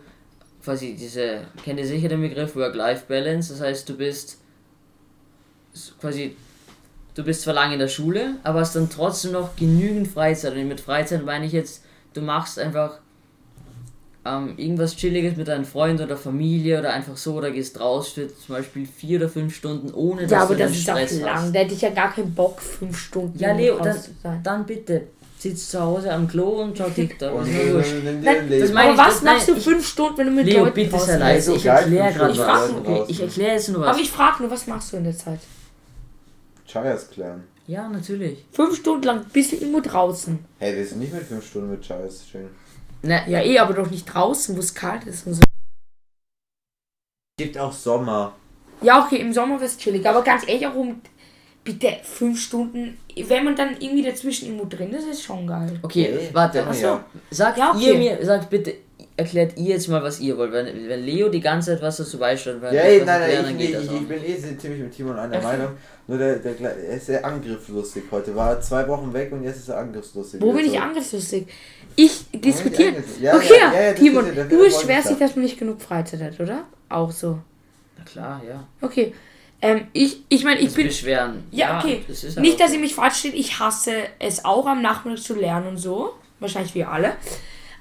[0.64, 4.40] quasi diese, kennt ihr sicher den Begriff Work-Life-Balance, das heißt, du bist
[6.00, 6.36] quasi,
[7.16, 10.54] du bist zwar lange in der Schule, aber hast dann trotzdem noch genügend Freizeit.
[10.56, 13.00] Und mit Freizeit meine ich jetzt, du machst einfach
[14.26, 18.28] ähm, irgendwas Chilliges mit deinen Freunden oder Familie oder einfach so oder gehst raus für
[18.30, 20.98] zum Beispiel vier oder fünf Stunden ohne dass Ja, aber du das den ist auch
[20.98, 21.34] Stress lang.
[21.36, 21.56] hast.
[21.56, 24.40] Da hätte ich ja gar keinen Bock, fünf Stunden Ja, Leo, raus dann, zu sein.
[24.44, 25.02] dann bitte
[25.38, 27.34] sitzt zu Hause am Klo und schau TikTok.
[27.36, 28.62] Und ein Leben.
[28.62, 30.74] das meine Aber was das- nein, machst du fünf Stunden, wenn du mit Leo, Leuten
[30.76, 31.54] bitte sei leise.
[31.56, 33.10] Ich erkläre gerade was.
[33.10, 33.90] ich erkläre jetzt nur was.
[33.90, 35.40] Aber ich frage nur, was machst du in der Zeit?
[36.74, 37.44] Chayas klären.
[37.68, 38.46] Ja, natürlich.
[38.52, 40.40] Fünf Stunden lang bist du irgendwo draußen.
[40.60, 42.50] Hey, wir sind nicht mit fünf Stunden mit Chayas schön.
[43.04, 45.42] Ne, Ja, eh, aber doch nicht draußen, wo es kalt ist und so.
[47.38, 48.34] Es gibt auch Sommer.
[48.82, 50.06] Ja, okay, im Sommer es chillig.
[50.08, 51.00] Aber ganz ehrlich, auch um
[51.64, 52.98] bitte fünf Stunden.
[53.16, 55.80] Wenn man dann irgendwie dazwischen irgendwo drin ist, ist schon geil.
[55.84, 56.66] okay, warte.
[56.66, 56.86] Achso.
[56.86, 57.06] ja.
[57.30, 57.88] Sagt Ja, okay.
[57.92, 58.76] ihr mir, sagt bitte,
[59.16, 60.52] erklärt ihr jetzt mal, was ihr wollt.
[60.52, 63.44] Wenn, wenn Leo die ganze Zeit was dazu beisteuert, weil Ja, ich ey, nein, erkläre,
[63.44, 65.46] nein, dann ich, geht ich, ich, ich bin eh sehr- ziemlich mit Timon einer Okay.
[65.46, 65.72] Meinung.
[66.08, 68.36] Nur der, der, Kle- er ist sehr angriffslustig heute.
[68.36, 70.42] War zwei Wochen weg und jetzt ist er angriffslustig.
[70.42, 70.78] Wo bin ich so.
[70.80, 71.48] angriffslustig?
[71.96, 72.96] Ich diskutiere.
[73.22, 76.22] Ja, okay, ja, ja, ja, Timon, du beschwerst dich, ich dass man nicht genug Freizeit
[76.22, 76.64] hat, oder?
[76.90, 77.40] Auch so.
[77.98, 78.68] Na klar, ja.
[78.82, 79.14] Okay.
[79.62, 80.88] Ähm, ich ich meine, ich Das bin.
[80.88, 81.44] Beschweren.
[81.52, 82.04] Ja, okay.
[82.08, 85.36] das ist Nicht, dass ihr mich falsch steht, ich hasse es auch am Nachmittag zu
[85.36, 86.14] lernen und so.
[86.40, 87.14] Wahrscheinlich wir alle.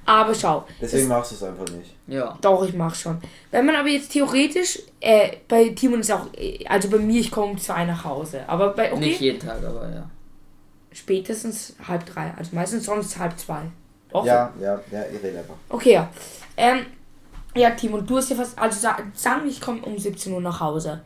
[0.05, 0.67] Aber schau.
[0.81, 1.95] Deswegen machst du es einfach nicht.
[2.09, 2.37] Ja.
[2.41, 3.19] Doch, ich mach schon.
[3.53, 7.31] Wenn man aber jetzt theoretisch, äh, bei Timon ist auch, äh, also bei mir, ich
[7.31, 8.41] komme um zwei nach Hause.
[8.49, 10.09] Aber bei, okay, Nicht jeden Tag, aber ja.
[10.93, 12.33] spätestens halb drei.
[12.37, 13.63] Also meistens sonst halb zwei.
[14.11, 14.25] Doch.
[14.27, 15.55] Ja, ja, ja, ich rede einfach.
[15.69, 16.11] Okay, ja.
[16.57, 16.81] Ähm,
[17.55, 20.41] ja, Timon, du hast ja fast, also sa- sagen wir, ich komme um 17 Uhr
[20.41, 21.01] nach Hause.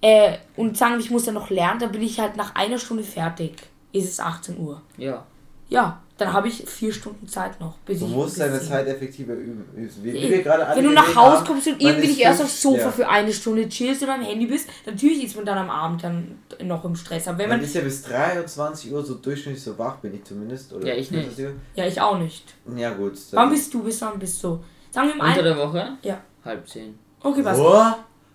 [0.00, 2.78] Äh, und sagen wir, ich muss dann noch lernen, dann bin ich halt nach einer
[2.78, 3.54] Stunde fertig.
[3.92, 4.82] Ist es 18 Uhr.
[4.96, 5.24] Ja.
[5.72, 7.78] Ja, dann habe ich vier Stunden Zeit noch.
[7.78, 8.60] Bis Du ich musst deine.
[8.60, 9.64] Zeit effektiver üben.
[9.74, 12.60] Wie, wie wir gerade alle Wenn du nach Hause kommst und irgendwie nicht erst aufs
[12.62, 12.90] Sofa ja.
[12.92, 16.38] für eine Stunde chillst oder am Handy bist, natürlich ist man dann am Abend dann
[16.62, 17.26] noch im Stress.
[17.26, 20.24] Aber wenn Man man, ist ja bis 23 Uhr so durchschnittlich so wach, bin ich
[20.24, 20.72] zumindest.
[20.72, 21.30] Oder Ja, ich nicht.
[21.74, 22.54] ja, ich auch nicht.
[22.76, 23.14] Ja, gut.
[23.30, 23.82] dann- Wann bist du?
[23.82, 24.60] Bis wann bist du?
[24.90, 25.44] Sagen wir mal Unter ein.
[25.44, 25.88] der Woche?
[26.02, 26.20] Ja.
[26.44, 26.98] Halb zehn.
[27.22, 27.58] Okay, was?
[27.58, 27.82] Oh,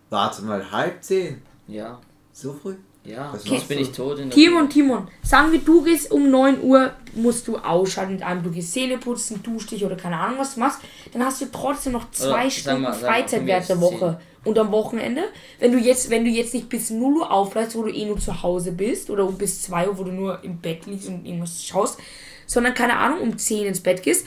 [0.10, 1.42] warte mal, halb zehn.
[1.68, 2.00] Ja.
[2.34, 2.76] So früh?
[3.08, 6.12] Ja, Das sonst machst bin ich tot in der Timon, Timon, sagen wir, du gehst
[6.12, 9.96] um 9 Uhr, musst du ausschalten mit einem, du gehst Zähne putzen, duschst dich oder
[9.96, 10.80] keine Ahnung was du machst,
[11.14, 14.20] dann hast du trotzdem noch zwei Oder, Stunden mal, Freizeit während der Woche.
[14.44, 15.24] Und am Wochenende,
[15.60, 18.20] wenn du jetzt, wenn du jetzt nicht bis 0 Uhr auflässt, wo du eh nur
[18.20, 21.26] zu Hause bist, oder um bis 2 Uhr, wo du nur im Bett liegst und
[21.26, 22.00] irgendwas schaust,
[22.48, 24.26] sondern keine Ahnung, um 10 ins Bett gehst,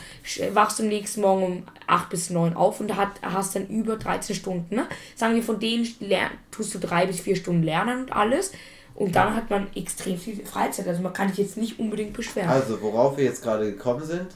[0.52, 3.96] wachst du am nächsten Morgen um 8 bis 9 auf und hat, hast dann über
[3.96, 4.76] 13 Stunden.
[4.76, 4.87] Ne?
[5.16, 8.52] Sagen wir, von denen lern, tust du 3 bis 4 Stunden lernen und alles.
[8.94, 10.87] Und dann hat man extrem viel Freizeit.
[10.87, 12.50] Also man kann sich jetzt nicht unbedingt beschweren.
[12.50, 14.26] Also, worauf wir jetzt gerade gekommen sind,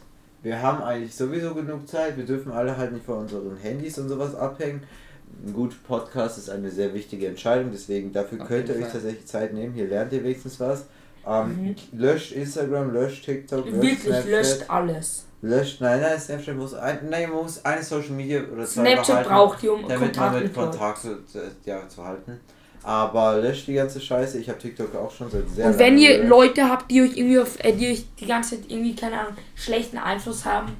[0.42, 4.09] wir haben eigentlich sowieso genug Zeit, wir dürfen alle halt nicht von unseren Handys und
[4.09, 4.83] sowas abhängen.
[5.47, 8.90] Ein guter Podcast ist eine sehr wichtige Entscheidung, deswegen dafür Auf könnt ihr jeden euch
[8.90, 9.01] Fall.
[9.01, 9.75] tatsächlich Zeit nehmen.
[9.75, 10.87] Hier lernt ihr wenigstens was.
[11.26, 13.82] Ähm, Löscht Instagram, löscht TikTok, löscht Mhm.
[13.82, 14.26] Wirklich, Snapchat.
[14.30, 15.24] löscht alles.
[15.42, 19.06] Löscht, nein, nein, Snapchat muss, ein, nein, man muss eine Social Media oder zwei Snapchat
[19.06, 20.54] behalten, braucht ihr, um damit Kontakt man mit.
[20.54, 21.18] Kontakt zu,
[21.64, 22.40] ja, zu halten.
[22.82, 24.38] Aber löscht die ganze Scheiße.
[24.38, 26.28] Ich habe TikTok auch schon seit sehr Und wenn ihr gelöscht.
[26.28, 29.32] Leute habt, die euch irgendwie auf, äh, die euch die ganze Zeit irgendwie, keine Ahnung,
[29.54, 30.72] schlechten Einfluss haben,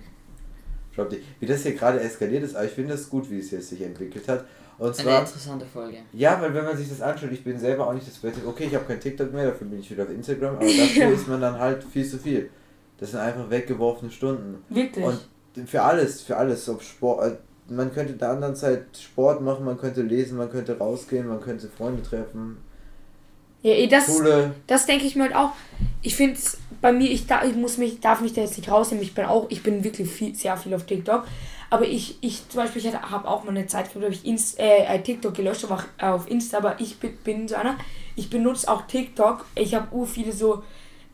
[0.95, 3.71] Schaut wie das hier gerade eskaliert ist, aber ich finde es gut, wie es jetzt
[3.71, 4.45] sich entwickelt hat.
[4.79, 5.99] Und Eine zwar, interessante Folge.
[6.13, 8.41] ja, weil wenn man sich das anschaut, ich bin selber auch nicht das Beste.
[8.47, 11.29] Okay, ich habe kein TikTok mehr, dafür bin ich wieder auf Instagram, aber dafür ist
[11.29, 12.51] man dann halt viel zu viel.
[12.99, 14.65] Das sind einfach weggeworfene Stunden.
[14.69, 15.05] wirklich.
[15.05, 17.37] Und für alles, für alles, ob Sport, äh,
[17.73, 21.41] man könnte in der anderen Zeit Sport machen, man könnte lesen, man könnte rausgehen, man
[21.41, 22.59] könnte Freunde treffen,
[23.65, 24.55] ja, eh, das, Schule.
[24.67, 25.53] das denke ich mir halt auch.
[26.03, 28.71] Ich finde es bei mir, ich, da, ich muss mich, darf mich da jetzt nicht
[28.71, 29.03] rausnehmen.
[29.03, 31.25] Ich bin auch, ich bin wirklich viel, sehr viel auf TikTok.
[31.75, 34.61] Aber ich, ich zum Beispiel, ich habe auch mal eine Zeit gehabt, wo ich Inst,
[34.61, 37.77] äh, TikTok gelöscht habe, auch auf Insta, aber ich bin, bin so einer.
[38.15, 39.45] Ich benutze auch TikTok.
[39.57, 40.63] Ich habe ur viele so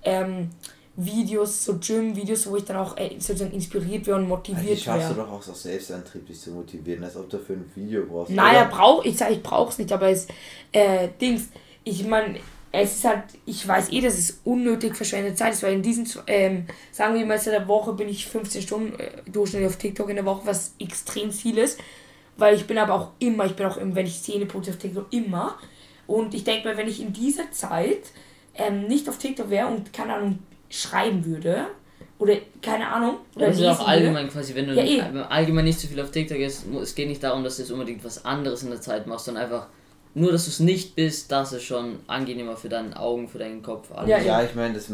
[0.02, 0.50] ähm,
[0.96, 5.16] Videos, so Gym-Videos, wo ich dann auch äh, sozusagen inspiriert werde und motiviert schaffst du
[5.16, 5.30] werde.
[5.30, 8.30] doch auch so Selbstantrieb, dich zu motivieren, als ob du für ein Video brauchst.
[8.30, 10.28] Naja, brauch, ich sage, ich brauch's nicht, aber es,
[10.72, 11.48] äh, Dings,
[11.84, 12.38] ich meine,
[12.72, 16.06] es ist halt, ich weiß eh, dass es unnötig verschwendete Zeit ist, weil in diesen,
[16.26, 20.08] ähm, sagen wir mal, in der Woche bin ich 15 Stunden äh, durchschnittlich auf TikTok
[20.08, 21.80] in der Woche, was extrem viel ist,
[22.36, 25.06] weil ich bin aber auch immer, ich bin auch, im, wenn ich putze auf TikTok,
[25.12, 25.58] immer.
[26.06, 28.02] Und ich denke mal, wenn ich in dieser Zeit
[28.54, 31.66] ähm, nicht auf TikTok wäre und, keine Ahnung, schreiben würde,
[32.18, 35.00] oder, keine Ahnung, oder Das ist auch allgemein quasi, wenn du Ja, eh.
[35.28, 38.04] allgemein nicht so viel auf TikTok ist, es geht nicht darum, dass du jetzt unbedingt
[38.04, 39.68] was anderes in der Zeit machst, sondern einfach
[40.14, 43.62] nur, dass du es nicht bist, das ist schon angenehmer für deine Augen, für deinen
[43.62, 43.92] Kopf.
[43.92, 44.08] Alles.
[44.10, 44.90] Ja, Ja, ich meine, dass,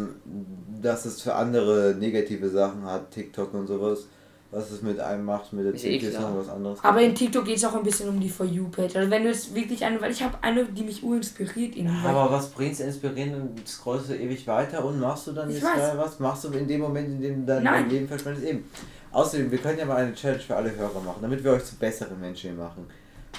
[0.83, 4.07] dass es für andere negative Sachen hat, TikTok und sowas,
[4.51, 6.79] was es mit einem macht, mit der Ist eh TikTok ist noch was anderes.
[6.85, 8.95] Aber in TikTok geht es auch ein bisschen um die For You-Page.
[8.97, 12.05] Also wenn du es wirklich eine, weil ich habe eine, die mich urinspiriert irgendwie.
[12.05, 15.57] weil- aber was bringt's inspirieren und scrollst du ewig weiter und machst du dann Ich
[15.57, 15.77] jetzt weiß.
[15.77, 16.21] geil was?
[16.21, 18.47] Machst du in dem Moment, in dem du dein, Leben verschwendest?
[18.47, 18.65] Eben.
[19.13, 21.75] Außerdem, wir können ja mal eine Challenge für alle Hörer machen, damit wir euch zu
[21.77, 22.87] besseren Menschen machen.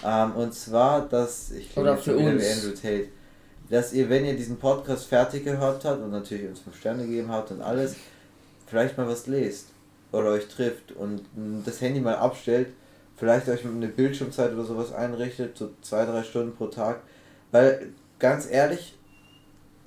[0.05, 2.43] Ähm, und zwar, dass, ich schon für uns.
[2.45, 3.07] Andrew Tate,
[3.69, 7.29] dass ihr, wenn ihr diesen Podcast fertig gehört habt und natürlich uns 5 Sterne gegeben
[7.29, 7.95] habt und alles,
[8.67, 9.67] vielleicht mal was lest
[10.11, 12.67] oder euch trifft und mh, das Handy mal abstellt,
[13.17, 17.01] vielleicht euch eine Bildschirmzeit oder sowas einrichtet, so zwei, drei Stunden pro Tag.
[17.51, 18.93] Weil, ganz ehrlich,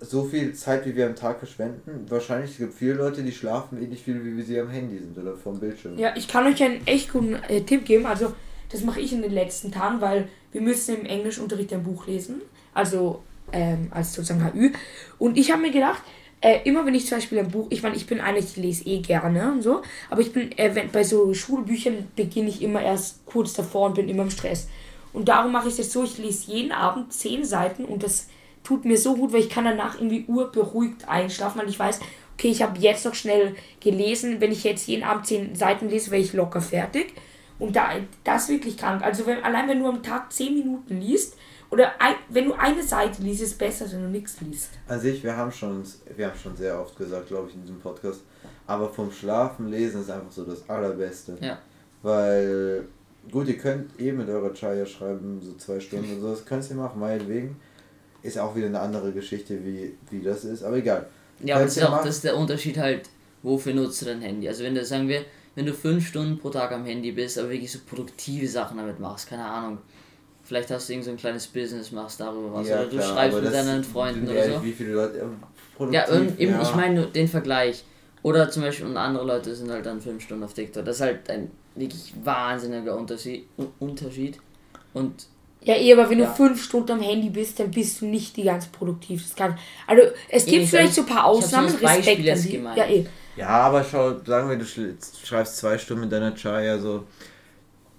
[0.00, 3.82] so viel Zeit, wie wir am Tag verschwenden, wahrscheinlich gibt es viele Leute, die schlafen
[3.82, 5.98] ähnlich viel, wie wir sie am Handy sind oder vom Bildschirm.
[5.98, 8.06] Ja, ich kann euch einen echt guten äh, Tipp geben.
[8.06, 8.32] Also,
[8.70, 12.40] das mache ich in den letzten Tagen, weil wir müssen im Englischunterricht ein Buch lesen.
[12.72, 14.70] Also, ähm, als sozusagen HÜ.
[15.18, 16.02] Und ich habe mir gedacht,
[16.40, 18.86] äh, immer wenn ich zum Beispiel ein Buch, ich meine, ich bin eine, ich lese
[18.86, 22.80] eh gerne und so, aber ich bin, äh, wenn, bei so Schulbüchern beginne ich immer
[22.80, 24.68] erst kurz davor und bin immer im Stress.
[25.12, 28.28] Und darum mache ich es jetzt so, ich lese jeden Abend zehn Seiten und das
[28.62, 32.00] tut mir so gut, weil ich kann danach irgendwie urberuhigt einschlafen, weil ich weiß,
[32.34, 36.10] okay, ich habe jetzt noch schnell gelesen, wenn ich jetzt jeden Abend zehn Seiten lese,
[36.10, 37.12] wäre ich locker fertig.
[37.60, 37.90] Und da,
[38.24, 39.02] das ist wirklich krank.
[39.02, 41.36] Also wenn, allein wenn du am Tag zehn Minuten liest,
[41.70, 44.70] oder ein, wenn du eine Seite liest, ist es besser, als wenn du nichts liest.
[44.88, 45.84] An sich, wir haben schon,
[46.16, 48.22] wir haben schon sehr oft gesagt, glaube ich, in diesem Podcast,
[48.66, 51.36] aber vom Schlafen lesen ist einfach so das Allerbeste.
[51.40, 51.58] Ja.
[52.02, 52.86] Weil,
[53.30, 56.68] gut, ihr könnt eh mit eurer Chaya schreiben, so zwei Stunden und so, das könnt
[56.68, 57.56] ihr machen, meinetwegen.
[58.22, 61.06] Ist auch wieder eine andere Geschichte, wie, wie das ist, aber egal.
[61.42, 62.06] Ja, aber das ist auch machen.
[62.06, 63.08] das ist der Unterschied halt,
[63.42, 64.48] wofür nutzt du dein Handy?
[64.48, 67.50] Also wenn du, sagen wir, wenn du fünf Stunden pro Tag am Handy bist, aber
[67.50, 69.78] wirklich so produktive Sachen damit machst, keine Ahnung.
[70.42, 72.66] Vielleicht hast du irgend so ein kleines Business, machst darüber was.
[72.66, 74.64] oder du klar, schreibst mit deinen Freunden oder so.
[74.64, 75.18] Wie viele Leute.
[75.18, 75.26] äh, Ja,
[75.76, 76.62] produktiv, und eben, ja.
[76.62, 77.84] ich meine nur den Vergleich.
[78.22, 80.84] Oder zum Beispiel, und andere Leute sind halt dann fünf Stunden auf TikTok.
[80.84, 83.46] Das ist halt ein wirklich wahnsinniger Unterschied.
[83.78, 84.38] Unterschied.
[84.92, 85.26] Und
[85.62, 86.26] Ja, eh, aber wenn Ja.
[86.26, 89.22] du fünf Stunden am Handy bist, dann bist du nicht die ganz produktiv.
[89.22, 92.48] Das kann, also es Eh, gibt ich vielleicht so ein paar Ausnahmen, Respekt an die.
[92.50, 92.76] gemeint.
[92.78, 93.06] Ja, eh.
[93.36, 97.04] Ja, aber schau, sagen wir, du schreibst zwei Stunden mit deiner Chaya so,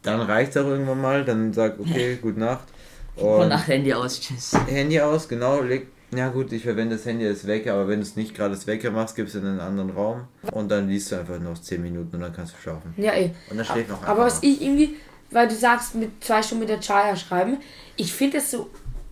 [0.02, 2.68] dann reicht auch irgendwann mal, dann sag, okay, gute Nacht.
[3.16, 4.54] von Und nach Handy aus, tschüss.
[4.68, 8.06] Handy aus, genau, leg, Ja gut, ich verwende das Handy als Wecker, aber wenn du
[8.06, 11.12] es nicht gerade als Wecker machst, gibst du in einen anderen Raum und dann liest
[11.12, 12.94] du einfach noch 10 Minuten und dann kannst du schlafen.
[12.98, 13.32] Ja, eh.
[13.50, 14.96] Und dann schläft noch Aber was ich irgendwie,
[15.30, 17.58] weil du sagst, mit zwei Stunden mit der Chaya schreiben,
[17.96, 18.70] ich finde das so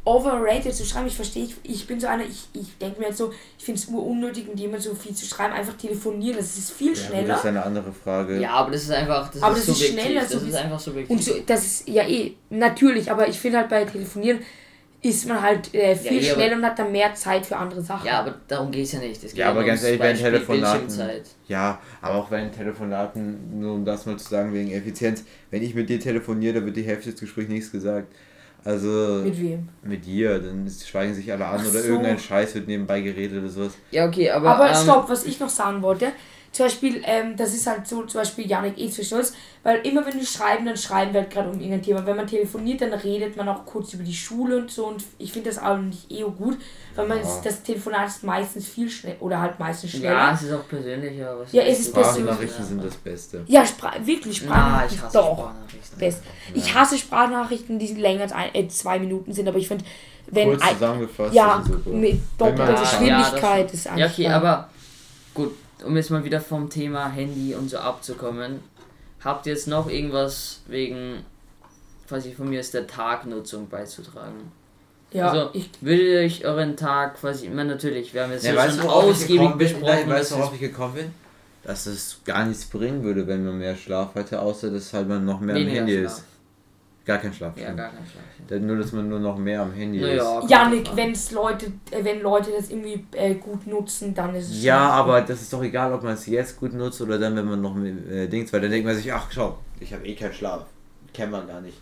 [0.09, 1.07] overrated zu schreiben.
[1.07, 3.79] Ich verstehe, ich, ich bin so einer, ich, ich denke mir jetzt so, ich finde
[3.79, 7.27] es unnötig, mit jemandem so viel zu schreiben, einfach telefonieren, das ist viel Ja, schneller.
[7.27, 8.39] das ist eine andere Frage.
[8.39, 10.01] Ja, aber das ist einfach, das Aber ist das ist subjektiv.
[10.05, 11.09] schneller, das so ist einfach subjektiv.
[11.17, 14.39] Und so, das ist ja eh, natürlich, aber ich finde halt bei Telefonieren
[15.01, 17.81] ist man halt äh, viel eh, aber- schneller und hat dann mehr Zeit für andere
[17.81, 18.05] Sachen.
[18.05, 19.15] ja, aber darum geht es ja nicht.
[19.23, 20.89] Es geht Ja, aber ganz ehrlich, bei Telefonaten.
[21.47, 25.63] Ja, aber auch bei den Telefonaten, nur um das mal zu sagen, wegen Effizienz, wenn
[25.63, 28.11] ich mit dir telefoniere, da wird die Hälfte des Gesprächs nichts gesagt.
[28.65, 29.69] Also Mit wem?
[29.83, 31.87] mit dir, dann schweigen sich alle an Ach oder so.
[31.89, 33.73] irgendein Scheiß wird nebenbei geredet oder sowas.
[33.91, 34.49] Ja, okay, aber.
[34.49, 36.11] Aber ähm, stopp, was ich noch sagen wollte.
[36.51, 40.03] Zum Beispiel, ähm, das ist halt so, zum Beispiel Janik eh zwischen uns, weil immer
[40.05, 42.03] wenn wir schreiben, dann schreiben wir halt gerade um irgendein Thema.
[42.05, 45.31] Wenn man telefoniert, dann redet man auch kurz über die Schule und so und ich
[45.31, 46.57] finde das auch nicht eh gut,
[46.95, 47.41] weil man Ja.
[47.43, 50.11] das Telefonat ist meistens viel schnell oder halt meistens schneller.
[50.15, 51.29] Ja, es ist auch persönlicher.
[51.29, 52.23] aber Ja, es ist persönlich.
[52.31, 53.43] Sprachnachrichten sind das Beste.
[53.47, 54.97] Ja, Spra wirklich Na, Sprachnachrichten.
[54.97, 55.37] ich hasse doch.
[55.37, 55.99] Sprachnachrichten.
[55.99, 56.23] Best.
[56.55, 59.85] Ich hasse Sprachnachrichten, die länger als ein, äh, zwei Minuten sind, aber ich finde,
[60.31, 61.33] wenn Kurz zusammengefasst.
[61.35, 64.11] ja, ist mit doppelter Geschwindigkeit das- ist Ja, einfach.
[64.13, 64.69] okay, aber
[65.35, 65.55] gut,
[65.85, 68.59] um jetzt mal wieder vom Thema Handy und so abzukommen.
[69.23, 71.25] Habt ihr jetzt noch irgendwas wegen,
[72.07, 74.51] quasi von mir ist der Tagnutzung beizutragen?
[75.11, 78.45] ja, also, ich, würdet ihr euch euren Tag quasi, ich meine natürlich, wir haben jetzt
[78.45, 79.67] Ja, ja, schon ausgiebig gekommen bin?
[79.67, 81.13] besprochen, Nein, weißt dass du, worauf ich gekommen bin?
[81.63, 85.25] Dass es gar nichts bringen würde, wenn man mehr Schlaf hätte, außer dass halt man
[85.25, 86.11] noch mehr am Weniger Handy Schlaf.
[86.13, 86.23] ist.
[87.09, 87.53] Gar kein Schlaf.
[87.57, 88.23] ja, gar kein Schlaf.
[88.47, 90.49] Dann Nur, dass man nur noch mehr am Handy Naja, ist.
[90.49, 94.77] Janik, wenn's Leute, äh, wenn Leute das irgendwie äh, gut nutzen, dann ist es Ja,
[94.79, 97.45] schon- aber das ist doch egal, ob man es jetzt gut nutzt oder dann, wenn
[97.45, 100.13] man noch mehr äh, Dings, weil dann denkt man sich, ach schau, ich habe eh
[100.13, 100.65] keinen Schlaf.
[101.13, 101.77] Kennt man gar nicht.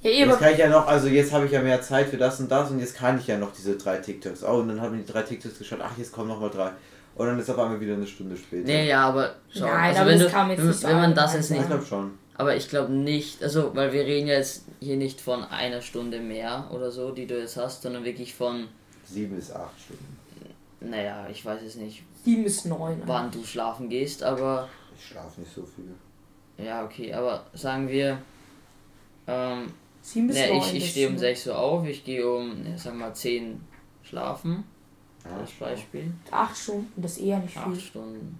[0.00, 2.16] Ja, eh, Jetzt kann ich ja noch, also jetzt habe ich ja mehr Zeit für
[2.16, 4.44] das und das und jetzt kann ich ja noch diese drei TikToks.
[4.44, 6.70] Oh, und dann haben die drei TikToks geschaut, ach, jetzt kommen noch mal drei.
[7.16, 8.64] Und dann ist auf einmal wieder eine Stunde später.
[8.64, 10.96] Nee, ja, aber schau, Nein, also aber wenn, das du, kann man jetzt wenn, wenn
[10.96, 11.70] man das jetzt ich nicht, sagen.
[11.70, 12.10] glaube schon.
[12.38, 16.20] Aber ich glaube nicht, also weil wir reden ja jetzt hier nicht von einer Stunde
[16.20, 18.68] mehr oder so, die du jetzt hast, sondern wirklich von,
[19.04, 20.16] Sieben bis acht Stunden.
[20.80, 23.02] naja, ich weiß es nicht, sieben bis neun.
[23.06, 26.64] wann du schlafen gehst, aber Ich schlafe nicht so viel.
[26.64, 28.18] ja, okay, aber sagen wir,
[29.26, 30.58] ähm, Sieben bis ne, neun.
[30.58, 33.60] ich, ich stehe um 6 Uhr auf, ich gehe um, ne, sagen wir mal 10
[34.04, 34.64] schlafen,
[35.24, 37.80] als Beispiel, Acht Stunden, das ist eher nicht 8 viel.
[37.80, 38.38] Stunden.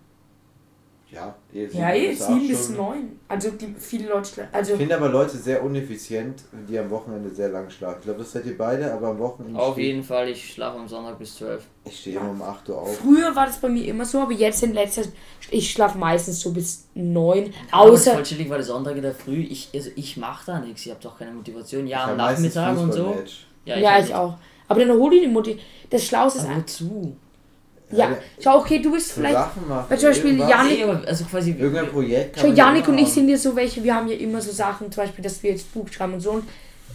[1.11, 3.19] Ja, eh, Ja, eh, sieben bis neun.
[3.29, 7.49] Also die, viele Leute, also Ich finde aber Leute sehr uneffizient, die am Wochenende sehr
[7.49, 7.97] lang schlafen.
[8.01, 9.59] Ich glaube, das seid ihr beide, aber am Wochenende.
[9.59, 11.65] Auf jeden Fall, ich schlafe am Sonntag bis 12.
[11.87, 12.99] Ich stehe immer um 8 Uhr auf.
[12.99, 15.13] früher war das bei mir immer so, aber jetzt in letzter Zeit,
[15.51, 17.55] ich schlafe meistens so bis neun.
[17.71, 19.41] Aber Außer, vollständig war der Sonntag in der Früh.
[19.41, 20.85] Ich, also ich mache da nichts.
[20.85, 21.87] Ich habe doch keine Motivation.
[21.87, 23.17] Ja, Ich am Nachmittag und so.
[23.65, 24.35] Ja, ja, hab ich auch.
[24.69, 25.59] Aber dann hol dir die Mutti.
[25.89, 27.17] Das Schlauste ist Aber wozu?
[27.91, 29.37] Ja, schau, okay, du bist Zum vielleicht.
[29.39, 29.87] Sachen machen.
[29.89, 30.39] Weil zum Beispiel.
[30.39, 31.53] Janik- also quasi.
[31.53, 32.37] Irgendein Projekt.
[32.37, 34.93] kann Schau, Janik und ich sind ja so welche, wir haben ja immer so Sachen,
[34.93, 36.33] zum Beispiel, dass wir jetzt Buch schreiben und so.
[36.33, 36.45] Und,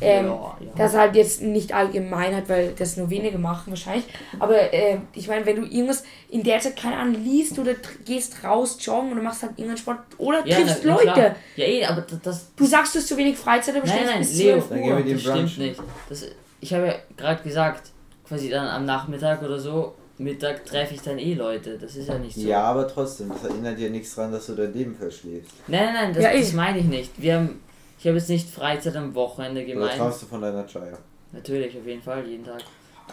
[0.01, 0.71] ähm, ja, ja.
[0.75, 4.05] Das halt jetzt nicht allgemein hat, weil das nur wenige machen wahrscheinlich.
[4.39, 7.73] Aber äh, ich meine, wenn du irgendwas in der Zeit, keine Ahnung, liest oder
[8.05, 11.11] gehst raus joggen oder machst halt irgendeinen Sport oder ja, triffst na- Leute.
[11.13, 11.35] klar.
[11.55, 12.53] Ja, eh, aber das.
[12.55, 14.91] Du sagst, du hast zu wenig Freizeit, aber nein, nein, bis Leo, 12 Dann gehen
[14.93, 15.05] Uhr.
[15.05, 15.79] wir das stimmt nicht.
[16.09, 16.25] Das,
[16.59, 17.89] ich habe ja gerade gesagt,
[18.27, 21.77] quasi dann am Nachmittag oder so, Mittag treffe ich dann eh Leute.
[21.77, 22.41] Das ist ja nicht so.
[22.41, 25.51] Ja, aber trotzdem, das erinnert ja nichts dran, dass du dein Leben verschläfst.
[25.67, 26.39] Nein, nein, nein, das, Ja, eh.
[26.39, 27.11] das meine ich nicht.
[27.21, 27.61] Wir haben.
[27.99, 29.97] Ich habe jetzt nicht Freizeit am Wochenende Oder gemeint.
[29.97, 30.97] traust du von deiner Chaya?
[31.31, 32.61] Natürlich, auf jeden Fall, jeden Tag.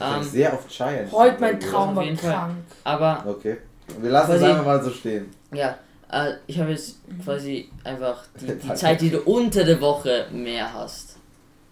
[0.01, 1.07] Ähm, sehr oft Chaya.
[1.13, 2.33] Heute mein Traum auf war jeden Fall.
[2.33, 2.55] krank.
[2.85, 3.57] aber Okay.
[4.01, 5.31] Wir lassen es einfach mal so stehen.
[5.53, 5.79] Ja,
[6.11, 8.75] äh, ich habe jetzt quasi einfach die, die.
[8.75, 11.17] Zeit, die du unter der Woche mehr hast.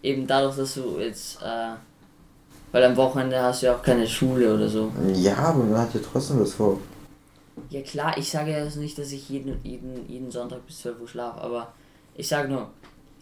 [0.03, 1.71] Eben dadurch, dass du jetzt, äh,
[2.73, 4.93] weil am Wochenende hast du ja auch keine Schule oder so.
[5.15, 6.79] Ja, aber man hat ja trotzdem was vor.
[7.71, 11.01] Ja klar, ich sage ja jetzt nicht, dass ich jeden, jeden, jeden Sonntag bis 12
[11.01, 11.73] Uhr schlafe, aber
[12.15, 12.69] ich sage nur,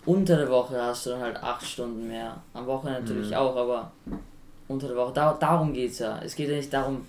[0.04, 2.37] unter der Woche hast du dann halt 8 Stunden mehr.
[2.54, 3.37] Am Wochenende natürlich Mhm.
[3.37, 3.90] auch, aber
[4.68, 6.20] unter der Woche, da, darum geht es ja.
[6.22, 7.04] Es geht ja nicht darum,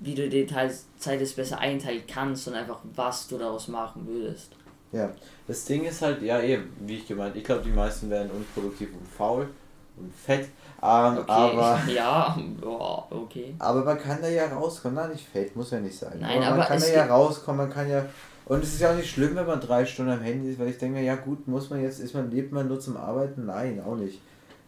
[0.00, 4.06] wie du die Teil, Zeit jetzt besser einteilen kannst, sondern einfach, was du daraus machen
[4.08, 4.52] würdest.
[4.92, 5.10] Ja,
[5.46, 8.88] das Ding ist halt, ja eben, wie ich gemeint, ich glaube, die meisten werden unproduktiv
[8.98, 9.46] und faul
[9.96, 10.48] und fett,
[10.82, 13.54] ähm, Okay, aber, ja, boah, okay.
[13.58, 16.18] aber man kann da ja rauskommen, nein, nicht fett, muss ja nicht sein.
[16.20, 18.04] Nein, man aber kann es da ja rauskommen, man kann ja,
[18.46, 20.68] und es ist ja auch nicht schlimm, wenn man drei Stunden am Handy ist, weil
[20.68, 23.46] ich denke mir, ja gut, muss man jetzt, ist man, lebt man nur zum Arbeiten?
[23.46, 24.20] Nein, auch nicht.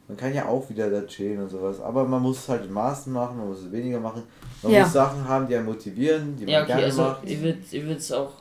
[0.08, 2.72] Man kann ja auch wieder da chillen und sowas, aber man muss es halt in
[2.72, 4.22] Maßen machen, man muss es weniger machen,
[4.62, 4.82] man Ja.
[4.82, 7.18] muss Sachen haben, die einen motivieren, die man Ja, okay, gerne also macht.
[7.24, 8.32] ich würde ich es auch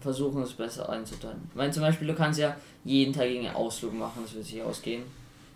[0.00, 1.40] versuchen, es besser einzuteilen.
[1.50, 4.62] Ich meine, zum Beispiel, du kannst ja jeden Tag einen Ausflug machen, das wird sich
[4.62, 5.04] ausgehen.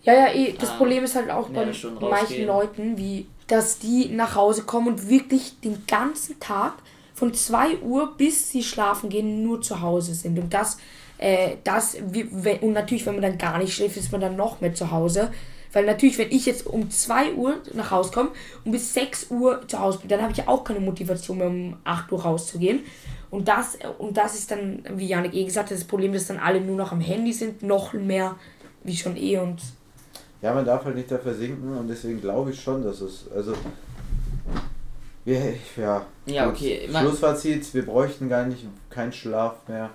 [0.03, 1.65] Ja, ja, eh, das Ah, Problem ist halt auch bei
[1.99, 2.45] manchen.
[2.47, 6.73] Leuten, wie dass die nach Hause kommen und wirklich den ganzen Tag
[7.13, 10.37] von 2 Uhr bis sie schlafen gehen nur zu Hause sind.
[10.37, 10.77] Und das,
[11.17, 14.73] äh, das und natürlich, wenn man dann gar nicht schläft, ist man dann noch mehr
[14.73, 15.31] zu Hause.
[15.73, 18.29] Weil natürlich, wenn ich jetzt um 2 Uhr nach Hause komme
[18.65, 21.47] und bis 6 Uhr zu Hause bin, dann habe ich ja auch keine Motivation mehr,
[21.47, 22.81] um 8 Uhr rauszugehen.
[23.29, 26.37] Und das, und das ist dann, wie Janik eh gesagt hat, das Problem, dass dann
[26.37, 28.35] alle nur noch am Handy sind, noch mehr
[28.83, 29.37] wie schon eh.
[29.37, 29.59] Und
[30.41, 33.25] Ja, man darf halt nicht da versinken und deswegen glaube ich schon, dass es.
[33.35, 33.53] Also.
[35.25, 36.05] Wir, ja.
[36.25, 39.89] Ja, okay, Schlussfazit: Wir bräuchten gar nicht keinen Schlaf mehr,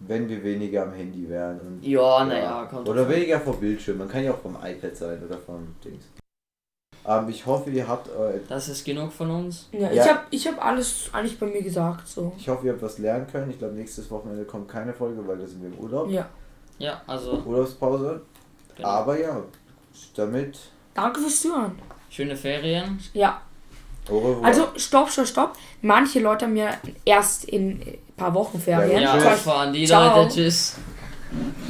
[0.00, 1.60] wenn wir weniger am Handy wären.
[1.60, 3.98] Und, Ja, naja, kommt Oder weniger vom Bildschirm.
[3.98, 6.04] Man kann ja auch vom iPad sein oder vom Dings.
[7.06, 8.08] Ähm, ich hoffe, ihr habt.
[8.08, 9.68] äh, Das ist genug von uns.
[9.70, 10.02] ja, Ja.
[10.02, 12.08] ich habe ich hab alles eigentlich bei mir gesagt.
[12.08, 12.32] So.
[12.36, 13.50] Ich hoffe, ihr habt was lernen können.
[13.50, 16.10] Ich glaube, nächstes Wochenende kommt keine Folge, weil da sind wir im Urlaub.
[16.10, 16.28] Ja.
[16.78, 18.22] Ja, also, Urlaubspause.
[18.76, 18.88] genau.
[18.88, 19.40] Aber ja,
[20.14, 20.58] damit.
[20.94, 21.78] Danke fürs Zuhören.
[22.10, 22.98] schöne Ferien.
[23.12, 23.40] Ja.
[24.42, 25.52] Also, stopp, stopp, stopp.
[25.82, 26.70] Manche Leute haben ja
[27.04, 29.02] erst in ein paar Wochen Ferien.
[29.02, 29.42] Ja, Ja, Tschüss.
[29.42, 30.22] Fahren die Ciao.
[30.22, 30.34] Leute.
[30.34, 30.76] Tschüss.